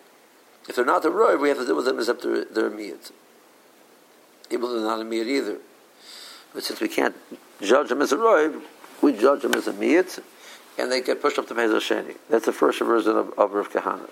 If 0.68 0.76
they're 0.76 0.84
not 0.84 1.04
a 1.04 1.10
Rov, 1.10 1.40
we 1.40 1.48
have 1.48 1.58
to 1.58 1.66
deal 1.66 1.76
with 1.76 1.84
them 1.84 1.98
as 1.98 2.08
if 2.08 2.22
they're, 2.22 2.44
they're 2.44 2.66
a 2.68 2.70
Miyat. 2.70 3.12
Even 4.50 4.72
they're 4.72 4.80
not 4.80 5.00
a 5.00 5.04
Miyat 5.04 5.26
either. 5.26 5.58
But 6.54 6.64
since 6.64 6.80
we 6.80 6.88
can't 6.88 7.16
judge 7.60 7.88
them 7.88 8.02
as 8.02 8.12
a 8.12 8.16
Rov, 8.16 8.62
we 9.02 9.12
judge 9.12 9.42
them 9.42 9.54
as 9.54 9.66
a 9.66 9.72
Miyat, 9.72 10.22
and 10.78 10.90
they 10.90 11.00
get 11.00 11.20
pushed 11.20 11.38
up 11.38 11.48
to 11.48 11.54
Mezah 11.54 11.80
Shani. 11.80 12.16
That's 12.30 12.46
the 12.46 12.52
first 12.52 12.80
version 12.80 13.16
of, 13.16 13.36
of 13.38 13.52
Rav 13.52 13.70
Kahana. 13.70 14.08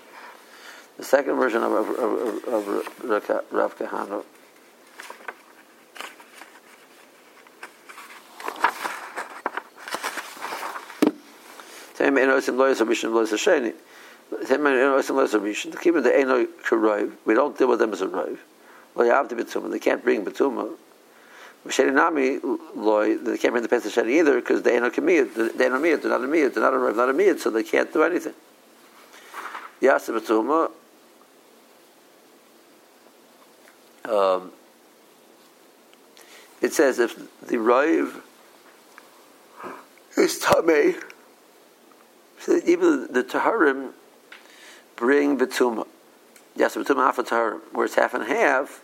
The 0.97 1.03
second 1.03 1.35
version 1.35 1.63
of, 1.63 1.71
of, 1.71 1.89
of, 2.47 2.67
of 3.09 3.43
Rav 3.51 3.77
Kahana 3.77 4.23
Keep 15.81 15.93
the 16.03 16.11
Eno 16.15 16.45
Karov. 16.45 17.11
We 17.25 17.33
don't 17.33 17.57
deal 17.57 17.67
with 17.67 17.79
them 17.79 17.93
as 17.93 18.01
a 18.01 18.07
Rov. 18.07 18.37
You 18.97 19.03
have 19.05 19.27
to 19.29 19.35
Betuma. 19.35 19.71
They 19.71 19.79
can't 19.79 20.03
bring 20.03 20.25
Betuma. 20.25 20.75
Nami 21.65 22.39
loy, 22.75 23.17
they 23.17 23.37
can't 23.37 23.53
bring 23.53 23.63
the 23.63 23.69
Pesach 23.69 23.91
Sheni 23.91 24.19
either 24.19 24.35
because 24.35 24.61
they 24.61 24.75
ain't 24.75 24.85
a 24.85 24.89
Kamiyat. 24.89 25.57
They 25.57 25.65
ain't 25.65 25.73
a 25.73 25.77
Miyat. 25.77 26.01
They're 26.01 26.11
not 26.11 26.23
a 26.23 26.27
Miyat. 26.27 26.53
They're 26.53 26.63
not 26.63 26.73
a 26.73 26.77
Rav, 26.77 26.95
not 26.95 27.09
a 27.09 27.13
Miyat, 27.13 27.39
so 27.39 27.49
they 27.49 27.63
can't 27.63 27.91
do 27.91 28.03
anything. 28.03 28.33
Yasa 29.81 30.17
Betuma. 30.19 30.71
um, 34.09 34.51
it 36.61 36.73
says 36.73 36.99
if 36.99 37.15
the 37.47 37.57
Rav 37.57 38.21
is 40.17 40.39
Tameh, 40.39 41.01
so 42.45 42.61
even 42.63 43.11
the 43.11 43.23
Taharim 43.23 43.93
bring 44.95 45.35
Betuma. 45.35 45.87
Yes, 46.55 46.75
Betuma 46.75 47.07
Afa 47.07 47.23
Taharim, 47.23 47.61
where 47.71 47.85
it's 47.85 47.95
half 47.95 48.13
and 48.13 48.23
half. 48.23 48.83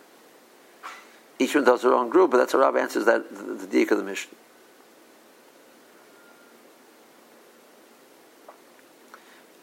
Each 1.38 1.54
one 1.54 1.64
does 1.64 1.84
their 1.84 1.94
own 1.94 2.10
group, 2.10 2.32
but 2.32 2.38
that's 2.38 2.54
how 2.54 2.60
Rav 2.60 2.76
answers 2.76 3.06
that 3.06 3.30
the, 3.30 3.54
the 3.54 3.68
Dik 3.68 3.92
of 3.92 4.00
the 4.00 4.04
mission. 4.04 4.32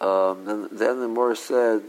Um, 0.01 0.45
then, 0.45 0.69
then 0.71 1.01
the 1.01 1.09
Morris 1.09 1.41
said, 1.41 1.83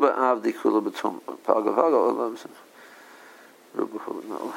Ruba 0.00 0.14
Avdi 0.16 0.54
Kula 0.54 0.82
Batum. 0.82 1.20
Paga 1.44 1.72
Paga 1.72 1.96
Olam. 1.96 2.38
Ruba 3.74 3.98
Kula, 3.98 4.24
no. 4.24 4.54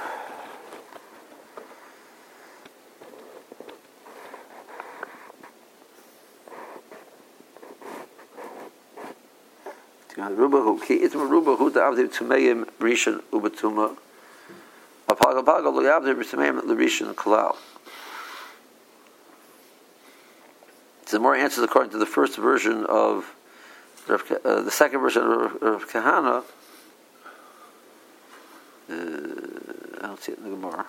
Ruba 10.16 10.62
hu 10.62 10.80
ki 10.80 11.00
itma 11.00 11.30
ruba 11.30 11.56
hu 11.58 11.70
davdi 11.70 12.08
tmeim 12.08 12.66
rishon 12.80 13.22
ubatuma. 13.34 13.98
Apaga 15.10 15.44
paga 15.44 15.70
lo 15.70 15.82
yavdi 15.82 16.16
tmeim 16.16 16.64
l'rishon 16.64 17.14
kalal. 17.14 17.58
The 21.08 21.20
more 21.20 21.36
answers 21.36 21.66
according 21.66 21.92
to 21.92 21.98
the 21.98 22.06
first 22.06 22.38
version 22.38 22.86
of 22.86 23.36
uh, 24.10 24.62
the 24.62 24.72
second 24.72 25.00
version 25.00 25.24
of, 25.24 25.64
of 25.64 25.90
Kahana. 25.90 26.44
Uh, 28.90 28.94
I 30.02 30.08
don't 30.08 30.22
see 30.22 30.34
it 30.34 30.38
in 30.40 30.44
the 30.44 30.50
Gemara. 30.50 30.86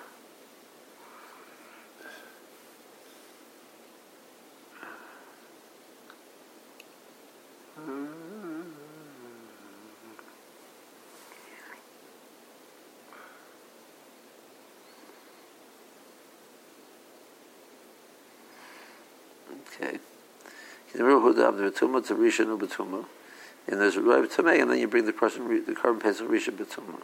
Okay. 19.82 19.98
The 20.94 21.02
Ruhuda 21.02 21.48
of 21.48 21.56
the 21.58 21.70
Betuma 21.70 22.06
to 22.06 22.14
Rishon 22.14 22.56
Betuma. 22.56 23.04
And 23.66 23.80
there's 23.80 23.96
Rav 23.96 24.28
Tamei, 24.28 24.62
and 24.62 24.70
then 24.70 24.78
you 24.78 24.86
bring 24.86 25.06
the 25.06 25.12
person, 25.12 25.48
the 25.66 25.72
Korban 25.72 26.00
Pesach 26.00 26.28
Rishon 26.28 26.56
Betuma. 26.56 27.00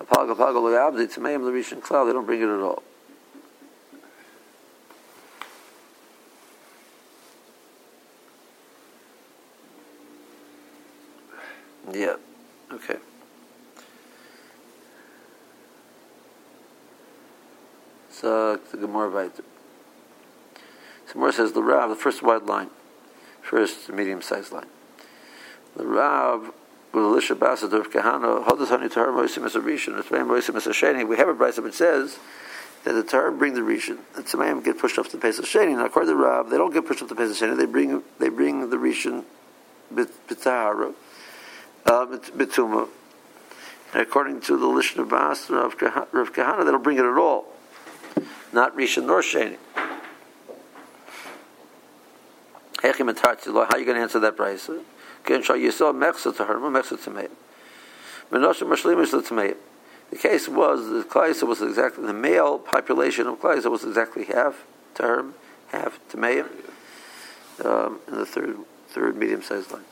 Apalga 0.00 0.36
Palga 0.36 0.56
Loyabdi 0.56 1.14
Tameim 1.14 1.44
the 1.44 1.52
Rishon 1.52 1.80
Cloud, 1.80 2.06
they 2.06 2.12
don't 2.12 2.26
bring 2.26 2.40
it 2.40 2.48
at 2.48 2.60
all. 2.60 2.82
Yeah. 11.92 12.16
Okay. 12.72 12.96
So 18.10 18.56
the 18.56 18.76
Gemara 18.76 19.10
weiter. 19.10 19.44
Gemara 21.12 21.32
says 21.32 21.52
the 21.52 21.62
Rav, 21.62 21.88
the 21.88 21.96
first 21.96 22.22
wide 22.22 22.44
line, 22.44 22.70
first 23.42 23.90
medium 23.90 24.22
sized 24.22 24.52
line. 24.52 24.66
The 25.76 25.86
Rav 25.86 26.52
Ulisha 26.92 27.36
Basa 27.36 27.68
Durf 27.68 27.86
Kahana, 27.86 28.44
Hodasani 28.44 28.92
Tahar 28.92 29.08
Moisim 29.08 29.44
as 29.44 29.56
a 29.56 29.60
Rishon, 29.60 30.00
Tzmeim 30.02 30.26
Moisim 30.26 30.56
as 30.56 30.66
a 30.66 30.70
Sheni. 30.70 31.06
We 31.06 31.16
have 31.16 31.28
a 31.28 31.34
brisa 31.34 31.62
which 31.62 31.74
says 31.74 32.18
that 32.84 32.92
the 32.92 33.02
Tahar 33.02 33.30
bring 33.30 33.54
the 33.54 33.60
Rishon, 33.60 33.98
and 34.16 34.24
Tzmeim 34.24 34.64
get 34.64 34.78
pushed 34.78 34.98
off 34.98 35.10
the 35.10 35.18
Pesach 35.18 35.44
Sheni. 35.44 35.76
Now, 35.76 35.86
according 35.86 36.12
to 36.12 36.16
the 36.16 36.22
Rav, 36.22 36.50
they 36.50 36.56
don't 36.56 36.72
get 36.72 36.86
pushed 36.86 37.02
off 37.02 37.08
the 37.08 37.14
Pesach 37.14 37.36
Sheni, 37.36 37.56
they 37.56 37.66
bring, 37.66 38.02
they 38.18 38.28
bring 38.28 38.70
the 38.70 38.76
Rishon 38.76 39.24
B'Tahara, 39.94 40.94
uh, 41.86 42.06
B'Tuma. 42.06 42.88
And 43.92 44.02
according 44.02 44.42
to 44.42 44.56
the 44.58 45.04
Bas, 45.04 45.48
Rav 45.48 45.76
Kahana, 45.78 46.64
they 46.64 46.70
don't 46.70 46.84
bring 46.84 46.98
it 46.98 47.04
at 47.04 47.16
all. 47.16 47.46
Not 48.52 48.76
Rishon 48.76 49.06
nor 49.06 49.22
Sheni. 49.22 49.56
How 52.80 52.88
are 52.88 53.78
you 53.78 53.84
going 53.84 53.96
to 53.96 54.02
answer 54.02 54.20
that 54.20 54.36
price? 54.36 54.66
To 54.66 54.84
to 55.26 55.32
to. 59.22 59.56
The 60.10 60.16
case 60.16 60.48
was 60.48 60.88
the 60.88 61.04
Klaisa 61.08 61.46
was 61.46 61.60
exactly 61.60 62.06
the 62.06 62.14
male 62.14 62.58
population 62.58 63.26
of 63.26 63.40
Klaisa 63.40 63.70
was 63.70 63.84
exactly 63.84 64.24
half 64.24 64.64
term, 64.94 65.34
half 65.68 66.00
Tameim, 66.08 66.48
um, 67.64 68.00
in 68.08 68.14
the 68.14 68.24
third 68.24 68.56
third 68.88 69.16
medium 69.16 69.42
sized 69.42 69.70
line. 69.72 69.84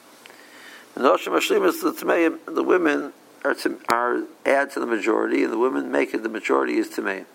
To 0.94 1.02
the 1.02 2.64
women 2.66 3.12
are 3.44 3.54
to, 3.54 3.78
are 3.88 4.22
add 4.46 4.70
to 4.70 4.80
the 4.80 4.86
majority, 4.86 5.44
and 5.44 5.52
the 5.52 5.58
women 5.58 5.92
make 5.92 6.14
it 6.14 6.22
the 6.22 6.30
majority 6.30 6.78
is 6.78 6.88
Tameim. 6.88 7.26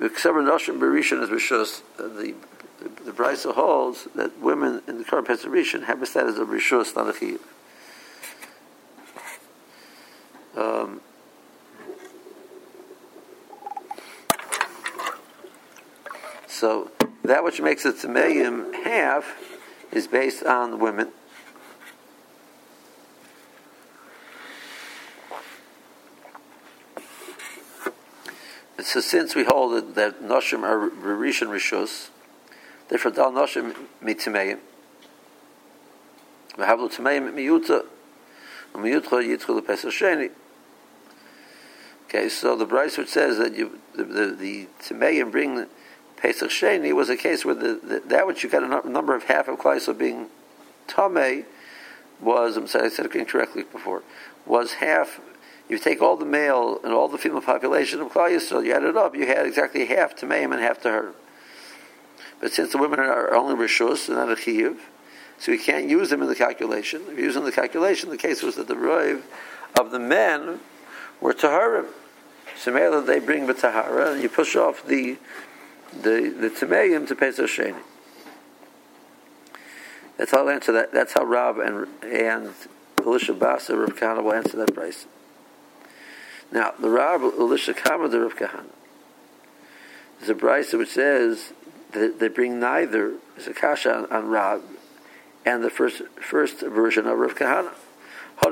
Except 0.00 0.36
Noshim 0.36 0.78
Berishan 0.78 1.22
is 1.22 1.30
Rishus, 1.30 1.82
the 1.96 2.34
the, 2.78 2.88
the 3.04 3.12
Brisa 3.12 3.54
holds 3.54 4.06
that 4.14 4.38
women 4.40 4.82
in 4.86 4.98
the 4.98 5.04
current 5.04 5.26
Pesach 5.26 5.50
have 5.84 6.02
a 6.02 6.06
status 6.06 6.38
of 6.38 6.48
Rishus, 6.48 6.94
not 6.94 7.08
a 7.08 7.12
Chiyuv. 7.12 7.40
Um, 10.56 11.00
so 16.46 16.90
that 17.22 17.44
which 17.44 17.60
makes 17.60 17.84
it 17.84 17.96
Tmeim 17.96 18.74
half 18.84 19.36
is 19.92 20.06
based 20.06 20.42
on 20.44 20.70
the 20.70 20.76
women. 20.76 21.12
So 28.88 29.00
since 29.00 29.34
we 29.34 29.44
hold 29.44 29.96
that 29.96 30.22
Noshim 30.22 30.62
are 30.62 30.88
Rishon 30.88 31.48
Rishus, 31.48 32.08
Therefore, 32.88 33.10
dal 33.10 33.32
noshim 33.32 33.76
mitzimeim. 34.02 34.60
V'havlu 36.56 36.88
tzimeim 36.88 37.34
miyuta. 37.34 37.84
Umiyutcha 38.72 39.22
yitchu 39.22 39.60
lepesach 39.60 39.92
sheni. 39.92 40.30
Okay, 42.06 42.30
so 42.30 42.56
the 42.56 42.64
Bryce 42.64 42.96
which 42.96 43.10
says 43.10 43.36
that 43.36 43.54
you, 43.54 43.78
the, 43.94 44.04
the, 44.04 44.26
the 44.28 44.68
Tzimeim 44.80 45.30
bring 45.30 45.66
Pesach 46.16 46.48
Sheni 46.48 46.94
was 46.94 47.10
a 47.10 47.16
case 47.18 47.44
where 47.44 47.54
the, 47.54 47.74
the, 47.74 48.02
that 48.06 48.26
which 48.26 48.42
you 48.42 48.48
got 48.48 48.62
a 48.62 48.88
number 48.88 49.14
of 49.14 49.24
half 49.24 49.48
of 49.48 49.58
Klaiso 49.58 49.96
being 49.96 50.28
Tameh 50.86 51.44
was, 52.22 52.56
I'm 52.56 52.66
sorry, 52.66 52.86
I 52.86 52.88
said 52.88 53.04
it 53.04 53.14
incorrectly 53.14 53.64
before, 53.64 54.02
was 54.46 54.74
half, 54.74 55.20
you 55.68 55.78
take 55.78 56.00
all 56.00 56.16
the 56.16 56.24
male 56.24 56.80
and 56.82 56.92
all 56.92 57.08
the 57.08 57.18
female 57.18 57.40
population 57.40 58.00
of 58.00 58.12
Klal 58.12 58.40
so 58.40 58.60
you 58.60 58.72
add 58.72 58.84
it 58.84 58.96
up, 58.96 59.14
you 59.14 59.26
had 59.26 59.46
exactly 59.46 59.86
half 59.86 60.16
to 60.16 60.26
Meim 60.26 60.52
and 60.52 60.60
half 60.60 60.80
to 60.82 60.90
her. 60.90 61.12
But 62.40 62.52
since 62.52 62.72
the 62.72 62.78
women 62.78 63.00
are 63.00 63.34
only 63.34 63.54
rishus 63.54 64.08
and 64.08 64.16
not 64.16 64.30
a 64.30 64.36
chiyuv, 64.36 64.78
so 65.38 65.52
we 65.52 65.58
can't 65.58 65.88
use 65.88 66.10
them 66.10 66.22
in 66.22 66.28
the 66.28 66.34
calculation. 66.34 67.02
If 67.08 67.18
you 67.18 67.24
use 67.24 67.34
them 67.34 67.44
in 67.44 67.50
the 67.50 67.54
calculation, 67.54 68.10
the 68.10 68.16
case 68.16 68.42
was 68.42 68.56
that 68.56 68.66
the 68.66 68.74
roiv 68.74 69.22
of 69.78 69.90
the 69.90 69.98
men 69.98 70.60
were 71.20 71.32
taharim. 71.32 71.86
So 72.56 73.02
they 73.02 73.20
bring 73.20 73.46
the 73.46 73.54
tahara, 73.54 74.12
and 74.12 74.22
you 74.22 74.28
push 74.28 74.56
off 74.56 74.84
the 74.84 75.16
the 75.92 76.28
the 76.28 76.50
tameim 76.50 77.06
to 77.06 77.14
Pesach 77.14 77.46
Sheni. 77.46 77.82
That's 80.16 80.32
how 80.32 80.38
I'll 80.38 80.50
answer 80.50 80.72
that. 80.72 80.92
That's 80.92 81.12
how 81.12 81.24
Rab 81.24 81.58
and 81.58 81.86
and 82.02 82.52
Elisha 82.98 83.34
Basa 83.34 83.78
Rav 83.78 83.96
Kahana 83.96 84.24
will 84.24 84.32
answer 84.32 84.56
that 84.56 84.74
price. 84.74 85.06
Now 86.50 86.72
the 86.78 86.88
Rab 86.88 87.22
Elisha 87.22 87.74
Kama 87.74 88.08
the 88.08 88.20
Rav 88.20 88.36
Kahana. 88.36 88.70
There's 90.18 90.30
a 90.30 90.34
price 90.34 90.72
which 90.72 90.90
says 90.90 91.52
they, 91.92 92.08
they 92.08 92.28
bring 92.28 92.58
neither 92.58 93.14
Zakasha 93.38 93.94
on, 93.94 94.12
on 94.12 94.28
Rab 94.28 94.62
and 95.44 95.62
the 95.62 95.70
first 95.70 96.02
first 96.20 96.60
version 96.60 97.06
of 97.06 97.18
Rav 97.18 97.34
Kahana. 97.34 97.72
So 98.40 98.48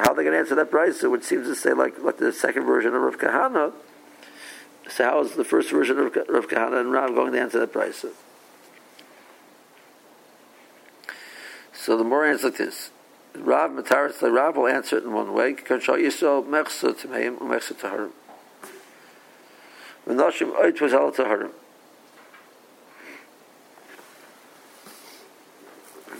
how 0.00 0.12
are 0.12 0.14
they 0.14 0.22
going 0.22 0.32
to 0.32 0.38
answer 0.38 0.54
that? 0.54 0.96
So 0.96 1.14
it 1.14 1.24
seems 1.24 1.46
to 1.46 1.54
say 1.54 1.72
like 1.72 1.98
like 1.98 2.18
the 2.18 2.32
second 2.32 2.64
version 2.64 2.94
of 2.94 3.02
Rav 3.02 3.18
Kahana. 3.18 3.72
So 4.88 5.04
how 5.04 5.20
is 5.20 5.32
the 5.32 5.44
first 5.44 5.70
version 5.70 5.98
of 5.98 6.14
Rav 6.28 6.48
Kahana 6.48 6.80
and 6.80 6.92
Rav 6.92 7.14
going 7.14 7.32
to 7.32 7.40
answer 7.40 7.58
that 7.60 7.72
price? 7.72 8.04
So 11.90 11.96
the 11.96 12.04
more 12.04 12.24
answer 12.24 12.50
like 12.50 12.56
this. 12.56 12.92
Rav 13.34 13.72
Mataris, 13.72 14.20
the 14.20 14.30
Rav 14.30 14.56
will 14.56 14.68
answer 14.68 14.98
it 14.98 15.02
in 15.02 15.12
one 15.12 15.34
way. 15.34 15.54
Control 15.54 15.98
Yisrael 15.98 16.46
Mechsa 16.46 16.94
Tmeim 16.94 17.38
Mechsa 17.38 17.72
Taharim. 17.72 18.12
Menashim 20.06 20.54
Oit 20.54 20.80
was 20.80 20.92
Al 20.92 21.10
Taharim. 21.10 21.50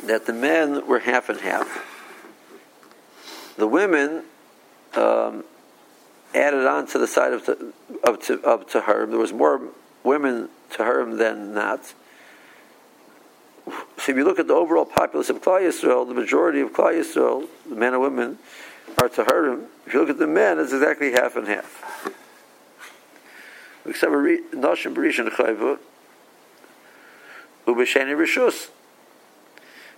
That 0.06 0.26
the 0.26 0.32
men 0.32 0.88
were 0.88 0.98
half 0.98 1.28
and 1.28 1.38
half. 1.38 1.86
The 3.56 3.68
women 3.68 4.24
um, 4.94 5.44
added 6.34 6.66
on 6.66 6.88
to 6.88 6.98
the 6.98 7.06
side 7.06 7.32
of 7.32 7.48
of, 7.48 8.16
of 8.42 8.66
Taharim. 8.66 9.10
There 9.10 9.20
was 9.20 9.32
more 9.32 9.60
women 10.02 10.48
Taharim 10.72 11.16
than 11.16 11.54
not 11.54 11.94
so 14.00 14.12
if 14.12 14.16
you 14.16 14.24
look 14.24 14.38
at 14.38 14.46
the 14.46 14.54
overall 14.54 14.86
populace 14.86 15.28
of 15.28 15.42
Klal 15.42 15.60
Yisrael, 15.60 16.08
the 16.08 16.14
majority 16.14 16.60
of 16.60 16.72
Klal 16.72 16.94
Yisrael, 16.94 17.46
the 17.68 17.74
men 17.74 17.92
and 17.92 18.00
women, 18.00 18.38
are 18.98 19.10
Taharim. 19.10 19.66
If 19.86 19.92
you 19.92 20.00
look 20.00 20.08
at 20.08 20.18
the 20.18 20.26
men, 20.26 20.58
it's 20.58 20.72
exactly 20.72 21.12
half 21.12 21.36
and 21.36 21.46
half. 21.46 22.10
Except 23.84 24.10
Rishus. 27.66 28.70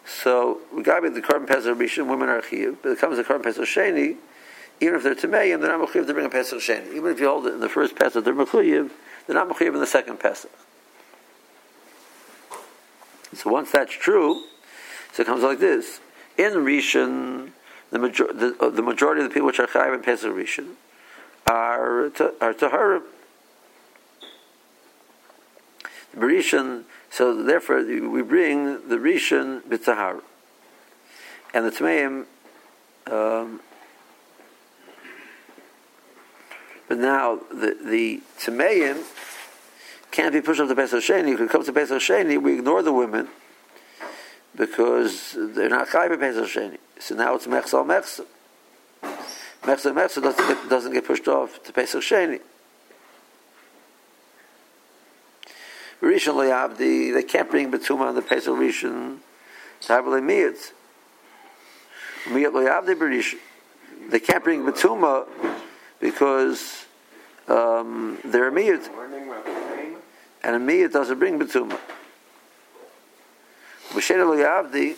So, 0.04 0.60
regarding 0.72 1.14
the 1.14 1.22
korban 1.22 1.46
Pesach 1.46 1.78
Rishon, 1.78 2.08
women 2.08 2.28
are 2.28 2.42
Chiv, 2.42 2.82
but 2.82 2.90
it 2.90 2.98
comes 2.98 3.18
to 3.18 3.24
korban 3.24 3.44
Pesach 3.44 3.64
Sheni, 3.64 4.16
even 4.80 4.96
if 4.96 5.04
they're 5.04 5.14
Tamei, 5.14 5.58
they're 5.60 5.78
not 5.78 5.88
Mechiv 5.88 6.08
to 6.08 6.12
bring 6.12 6.26
a 6.26 6.30
Pesach 6.30 6.58
Sheni. 6.58 6.92
Even 6.94 7.12
if 7.12 7.20
you 7.20 7.28
hold 7.28 7.46
it 7.46 7.54
in 7.54 7.60
the 7.60 7.68
first 7.68 7.94
Pesach, 7.94 8.24
they're 8.24 8.34
Mechiv, 8.34 8.90
they're 9.26 9.36
not 9.36 9.48
Mechiv 9.48 9.68
in 9.74 9.80
the 9.80 9.86
second 9.86 10.18
Pesach. 10.18 10.50
So 13.34 13.50
once 13.50 13.70
that's 13.70 13.92
true, 13.92 14.42
so 15.12 15.22
it 15.22 15.26
comes 15.26 15.42
like 15.42 15.58
this. 15.58 16.00
In 16.36 16.52
Rishon, 16.52 17.50
the, 17.90 17.98
major, 17.98 18.32
the, 18.32 18.56
uh, 18.60 18.70
the 18.70 18.82
majority 18.82 19.22
of 19.22 19.28
the 19.28 19.34
people 19.34 19.46
which 19.46 19.60
are 19.60 19.66
Chayiv 19.66 19.94
and 19.94 20.04
Pesach 20.04 20.32
Rishon 20.32 20.74
are, 21.46 22.10
to, 22.10 22.34
are 22.40 22.54
Taharim. 22.54 23.02
The 26.14 26.20
Rishon, 26.20 26.84
so 27.10 27.42
therefore 27.42 27.84
we 27.84 28.22
bring 28.22 28.88
the 28.88 28.96
Rishon 28.96 29.62
B'Tahar. 29.62 30.20
And 31.54 31.66
the 31.66 31.70
Tmeim, 31.70 32.24
um, 33.10 33.60
but 36.88 36.98
now 36.98 37.40
the, 37.50 37.76
the 37.84 38.22
Tmeim 38.38 39.02
can't 40.12 40.32
be 40.32 40.42
pushed 40.42 40.60
up 40.60 40.68
to 40.68 40.76
Pesach 40.76 41.02
Sheni. 41.02 41.34
If 41.34 41.40
it 41.40 41.50
comes 41.50 41.66
to 41.66 41.72
Pesach 41.72 42.00
Sheni, 42.00 42.40
we 42.40 42.58
ignore 42.58 42.82
the 42.82 42.92
women 42.92 43.28
because 44.54 45.36
they're 45.36 45.70
not 45.70 45.88
Chai 45.88 46.08
Pesach 46.08 46.44
Sheni. 46.44 46.78
So 47.00 47.14
now 47.16 47.34
it's 47.34 47.46
Mechsal 47.46 47.84
Mechsal. 47.84 48.26
Mechsal 49.62 49.92
Mechsal 49.92 50.22
doesn't 50.22 50.46
get, 50.46 50.68
doesn't 50.68 50.92
get 50.92 51.06
pushed 51.06 51.26
off 51.26 51.62
to 51.64 51.72
Pesach 51.72 52.02
Sheni. 52.02 52.40
Rishon 56.02 56.34
Le'avdi, 56.34 57.14
they 57.14 57.22
can't 57.22 57.50
bring 57.50 57.70
Betuma 57.70 58.08
on 58.08 58.14
the 58.14 58.22
Pesach 58.22 58.54
Rishon. 58.54 59.18
Tabale 59.80 60.20
Miyat. 60.20 60.72
Miyat 62.24 62.52
Le'avdi 62.52 62.94
Berishon. 62.94 63.38
They 64.10 64.20
can't 64.20 64.44
bring 64.44 64.62
Betuma 64.62 65.26
because 66.00 66.84
um, 67.48 68.18
they're 68.24 68.50
Miyat 68.50 68.88
and 70.42 70.56
a 70.56 70.58
miyah 70.58 70.90
doesn't 70.90 71.18
bring 71.18 71.38
betuma. 71.38 71.78
B'shena 73.90 74.26
lo 74.26 74.36
yavdi, 74.36 74.96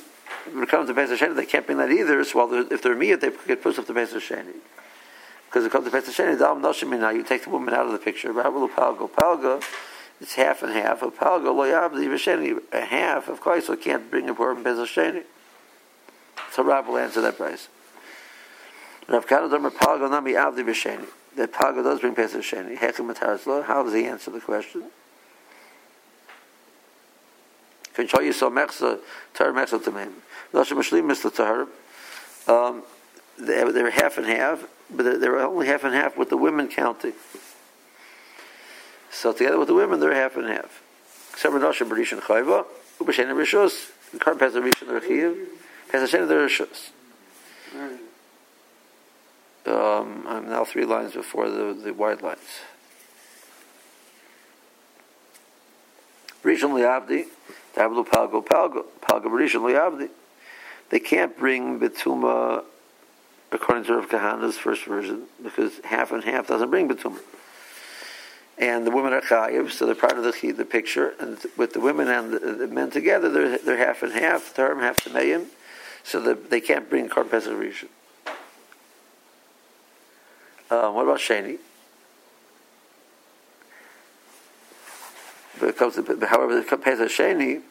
when 0.52 0.62
it 0.62 0.68
comes 0.68 0.88
to 0.88 0.94
Pesach 0.94 1.18
Sheni, 1.18 1.34
they 1.34 1.46
can't 1.46 1.66
bring 1.66 1.78
that 1.78 1.90
either. 1.90 2.22
So 2.24 2.46
while 2.46 2.72
if 2.72 2.82
they're 2.82 2.94
miyah, 2.94 3.20
they 3.20 3.30
get 3.46 3.62
pushed 3.62 3.78
up 3.78 3.86
to 3.86 3.94
Pesach 3.94 4.22
Sheni. 4.22 4.54
Because 5.46 5.64
it 5.64 5.72
comes 5.72 5.84
to 5.84 5.90
Pesach 5.90 6.14
Sheni, 6.14 6.38
Dam 6.38 6.62
Nashim 6.62 7.14
you 7.14 7.22
take 7.22 7.44
the 7.44 7.50
woman 7.50 7.74
out 7.74 7.86
of 7.86 7.92
the 7.92 7.98
picture. 7.98 8.32
Rabbi 8.32 8.56
Palga. 8.74 9.10
Palga, 9.10 9.62
it's 10.20 10.34
half 10.34 10.62
and 10.62 10.72
half. 10.72 11.02
A 11.02 11.10
Palga, 11.10 11.54
Lo 11.54 11.64
Yabdi 11.64 12.06
Vasheni, 12.06 12.58
a 12.72 12.84
half, 12.84 13.28
of 13.28 13.40
course, 13.40 13.66
so 13.66 13.76
can't 13.76 14.10
bring 14.10 14.28
a 14.28 14.34
poor 14.34 14.54
Pesach 14.54 14.88
Sheni. 14.88 15.24
So 16.52 16.62
Rabbi 16.62 16.88
will 16.88 16.98
answer 16.98 17.20
that 17.20 17.36
price. 17.36 17.68
Rav 19.08 19.26
Kahana 19.26 19.50
Domer 19.50 19.70
Palga 19.70 20.10
Nami 20.10 20.32
Avdi 20.32 20.64
Vasheni. 20.64 21.06
That 21.36 21.52
Palga 21.52 21.82
does 21.82 22.00
bring 22.00 22.14
Pesach 22.14 22.42
Sheni. 22.42 22.78
Hechim 22.78 23.12
Mataras 23.12 23.64
How 23.64 23.82
does 23.82 23.92
he 23.92 24.04
answer 24.04 24.30
the 24.30 24.40
question? 24.40 24.84
Can 27.94 28.08
show 28.08 28.20
you 28.20 28.32
so 28.32 28.50
mechza, 28.50 28.98
tar 29.34 29.52
mechza 29.52 29.82
to 29.82 29.90
me. 29.90 30.06
Lashem 30.52 30.76
Mashlim 30.76 31.10
is 31.10 31.22
the 31.22 31.30
tar. 31.30 31.68
Um, 32.48 32.82
they, 33.38 33.70
they're 33.70 33.90
half 33.90 34.18
and 34.18 34.26
half, 34.26 34.64
but 34.90 35.20
they're 35.20 35.38
only 35.38 35.66
half 35.66 35.84
and 35.84 35.94
half 35.94 36.16
with 36.16 36.28
the 36.28 36.36
women 36.36 36.68
counting. 36.68 37.14
So 39.10 39.32
together 39.32 39.58
with 39.58 39.68
the 39.68 39.74
women, 39.74 40.00
they're 40.00 40.14
half 40.14 40.36
and 40.36 40.46
half. 40.46 40.82
Except 41.32 41.52
for 41.52 41.60
Nosha 41.60 41.84
Barishan 41.84 42.20
Chayva, 42.20 42.66
Ubashen 42.98 43.26
Rishos, 43.28 43.90
Kar 44.18 44.34
Pesach 44.34 44.62
Rishon 44.62 45.00
Rechiv, 45.00 45.46
Pesach 45.88 46.10
Shen 46.10 46.28
Rishos. 46.28 46.90
Um, 49.66 50.26
I'm 50.28 50.48
now 50.48 50.64
three 50.64 50.84
lines 50.84 51.14
before 51.14 51.48
the, 51.48 51.72
the 51.72 51.94
wide 51.94 52.22
lines. 52.22 52.40
Rishon 56.42 56.70
Liabdi, 56.74 57.24
Palgo 57.74 58.04
Palgo, 58.06 58.42
Palgo. 59.00 60.08
They 60.90 61.00
can't 61.00 61.36
bring 61.38 61.80
Betuma 61.80 62.64
according 63.52 63.84
to 63.84 63.94
Rav 63.94 64.08
Kahana's 64.08 64.58
first 64.58 64.84
version, 64.84 65.24
because 65.42 65.78
half 65.84 66.10
and 66.10 66.24
half 66.24 66.48
doesn't 66.48 66.70
bring 66.70 66.88
Betuma. 66.88 67.20
And 68.58 68.86
the 68.86 68.90
women 68.90 69.12
are 69.12 69.20
chayiv, 69.20 69.72
so 69.72 69.86
they're 69.86 69.94
part 69.94 70.18
of 70.18 70.24
the 70.24 70.52
the 70.52 70.64
picture. 70.64 71.14
And 71.18 71.38
with 71.56 71.72
the 71.72 71.80
women 71.80 72.08
and 72.08 72.32
the, 72.32 72.38
the 72.38 72.66
men 72.66 72.90
together, 72.90 73.28
they're, 73.28 73.58
they're 73.58 73.76
half 73.76 74.02
and 74.02 74.12
half, 74.12 74.54
term 74.54 74.80
half 74.80 74.96
to 75.04 75.10
mayim, 75.10 75.46
so 76.04 76.20
they 76.34 76.60
can't 76.60 76.88
bring 76.88 77.08
korban 77.08 77.30
pesach 77.30 77.52
rishon. 77.52 77.88
Uh, 80.70 80.90
what 80.90 81.02
about 81.02 81.18
sheni? 81.18 81.58
It 85.74 85.78
comes 85.78 85.94
to, 85.94 86.26
however, 86.26 86.60
the 86.60 86.76
pesach 86.76 87.10
sheni, 87.10 87.62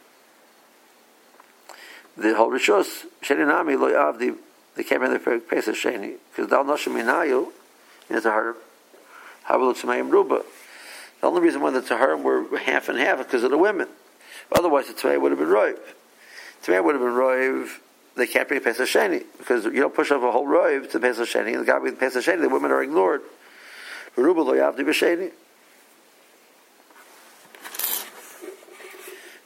the 2.18 2.36
whole 2.36 2.52
rishos 2.52 3.06
sheni 3.22 3.48
nami 3.48 3.76
lo 3.76 3.90
avdi 3.92 4.36
they 4.76 4.84
can't 4.84 5.02
bring 5.02 5.12
their 5.12 5.40
Pesach 5.40 5.76
Sheni 5.76 6.16
because 6.32 6.50
Dal 6.50 6.64
Noshim 6.64 6.94
Minayu 6.94 7.52
is 8.10 8.26
a 8.26 8.32
hard 8.32 8.56
Habalut 9.48 9.76
Shemayim 9.76 10.12
Ruba. 10.12 10.42
The 11.22 11.28
only 11.28 11.42
reason 11.42 11.62
why 11.62 11.72
the 11.72 11.82
Taharim 11.82 12.24
were 12.24 12.58
half 12.58 12.90
and 12.90 12.98
half 12.98 13.20
is 13.20 13.26
because 13.26 13.44
of 13.44 13.52
the 13.52 13.58
women. 13.58 13.88
Otherwise, 14.52 14.88
the 14.88 14.94
Tamei 14.94 15.22
would 15.22 15.32
have 15.32 15.40
been 15.40 15.50
Roiv. 15.50 15.78
Tamei 16.64 16.84
would 16.84 16.96
have 16.96 17.04
been 17.04 17.14
Roiv. 17.14 17.80
They 18.16 18.28
can't 18.28 18.48
bring 18.48 18.62
Pesach 18.62 18.88
Sheni 18.88 19.24
because 19.38 19.66
you 19.66 19.80
don't 19.80 19.94
push 19.94 20.12
off 20.12 20.24
a 20.24 20.32
whole 20.32 20.48
Roiv 20.48 20.90
to 20.92 21.00
Pesach 21.00 21.30
Sheni. 21.30 21.54
And 21.54 21.62
the 21.62 21.66
guy 21.66 21.78
with 21.78 22.00
Pesach 22.00 22.24
Sheni, 22.24 22.42
the 22.42 22.50
women 22.50 22.72
are 22.72 22.82
ignored. 22.82 23.22
Ruba 24.16 24.42
lo 24.42 24.54
yavdi 24.54 24.80
b'sheni. 24.80 25.32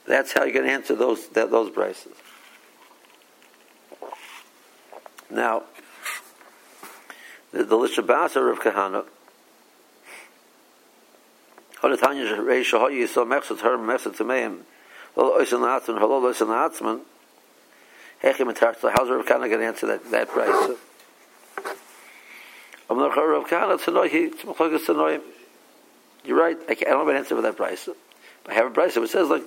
That's 0.08 0.32
how 0.32 0.44
you 0.44 0.54
can 0.54 0.64
answer 0.64 0.94
those 0.94 1.28
that, 1.28 1.50
those 1.50 1.70
prices. 1.70 2.14
Now, 5.30 5.64
the, 7.52 7.64
the 7.64 7.76
Lishabasa 7.76 8.50
of 8.50 8.58
Kahana, 8.60 9.04
Hadatanya 11.82 12.42
Rei 12.42 12.62
Shahoyi 12.62 13.06
so 13.06 13.26
Mechsat 13.26 13.60
her 13.60 13.76
Mechsat 13.76 14.16
Tameim, 14.16 14.60
Holo 15.14 15.38
Oisan 15.38 15.60
Atzman, 15.60 15.98
Holo 15.98 16.32
Oisan 16.32 16.46
Atzman, 16.46 17.00
Hechim 18.22 18.50
Atarta, 18.50 18.90
how's 18.96 19.10
Rav 19.10 19.26
Kahana 19.26 19.50
going 19.50 19.60
to 19.60 19.66
answer 19.66 19.86
that, 19.88 20.10
that 20.10 20.28
price? 20.30 20.78
I'm 22.88 22.96
not 22.96 23.14
Rav 23.14 23.46
Kahana. 23.46 25.20
You're 26.24 26.38
right, 26.38 26.56
I, 26.66 26.72
I 26.72 26.74
don't 26.74 26.98
have 26.98 27.08
an 27.08 27.16
answer 27.16 27.36
for 27.36 27.42
that 27.42 27.58
price. 27.58 27.90
I 28.48 28.54
have 28.54 28.68
a 28.68 28.70
price, 28.70 28.96
it 28.96 29.06
says 29.10 29.28
like 29.28 29.42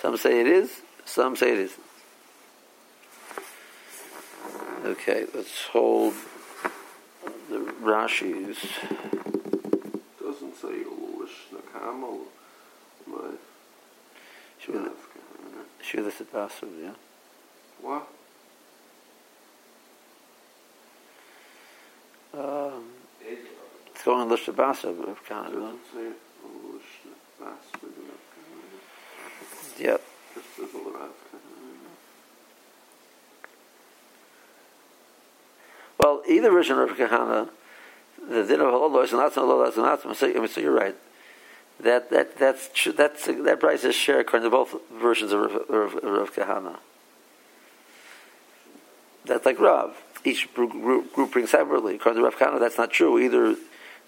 Some 0.00 0.16
say 0.16 0.40
it 0.40 0.46
is, 0.46 0.70
some 1.04 1.36
say 1.36 1.52
it 1.52 1.58
isn't. 1.58 1.82
Okay, 4.84 5.26
let's 5.34 5.64
hold 5.66 6.14
the 7.48 7.58
Rashi's. 7.82 8.58
Doesn't 10.20 10.56
say 10.56 10.84
Ulish 10.84 11.48
Nakama, 11.54 12.18
but. 13.06 13.38
Is 15.94 16.22
Basra, 16.32 16.68
yeah. 16.82 16.94
What? 17.80 18.08
Going 24.06 24.20
on 24.20 24.28
the 24.28 24.36
Shabasa 24.36 24.84
of 24.84 25.26
Kahana. 25.26 25.74
Yep. 29.80 30.00
Well, 35.98 36.22
either 36.28 36.50
version 36.52 36.78
of 36.78 36.90
Kahana, 36.90 37.48
the 38.28 38.44
din 38.44 38.60
of 38.60 38.68
halal 38.68 39.02
is 39.02 39.10
not 39.10 39.34
halal 39.34 39.68
is 39.68 39.76
not. 39.76 40.16
So, 40.16 40.46
so 40.46 40.60
you're 40.60 40.70
right. 40.70 40.94
That 41.80 42.08
that 42.10 42.38
that's 42.38 42.68
that's 42.96 43.26
that 43.26 43.58
price 43.58 43.82
is 43.82 43.96
shared 43.96 44.20
according 44.20 44.48
to 44.48 44.50
both 44.50 44.76
versions 44.92 45.32
of 45.32 45.40
Rav, 45.68 45.94
Rav 45.94 46.32
Kahana. 46.32 46.76
That's 49.24 49.44
like 49.44 49.58
Rav. 49.58 49.96
Each 50.24 50.48
group, 50.54 51.12
group 51.12 51.32
brings 51.32 51.50
separately. 51.50 51.96
According 51.96 52.22
to 52.22 52.24
Rav 52.24 52.36
Kahana, 52.36 52.60
that's 52.60 52.78
not 52.78 52.92
true. 52.92 53.18
Either 53.18 53.56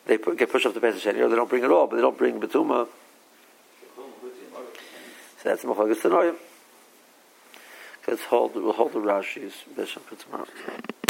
they 0.08 0.18
put, 0.18 0.38
get 0.38 0.50
pushed 0.50 0.66
off 0.66 0.74
the 0.74 0.80
Pesach 0.80 1.02
Sheni, 1.02 1.20
or 1.20 1.28
they 1.28 1.36
don't 1.36 1.48
bring 1.48 1.62
it 1.62 1.70
all, 1.70 1.86
but 1.86 1.96
they 1.96 2.02
don't 2.02 2.18
bring 2.18 2.40
Betuma. 2.40 2.88
So 5.36 5.44
that's 5.44 5.62
Machagas 5.62 6.00
Tanoim. 6.00 6.34
Let's 8.08 8.24
hold, 8.24 8.54
we'll 8.54 8.72
hold 8.72 8.94
the 8.94 9.00
Rashi's 9.00 9.52
Bishop 9.76 10.06
for 10.06 10.16
tomorrow. 10.16 10.46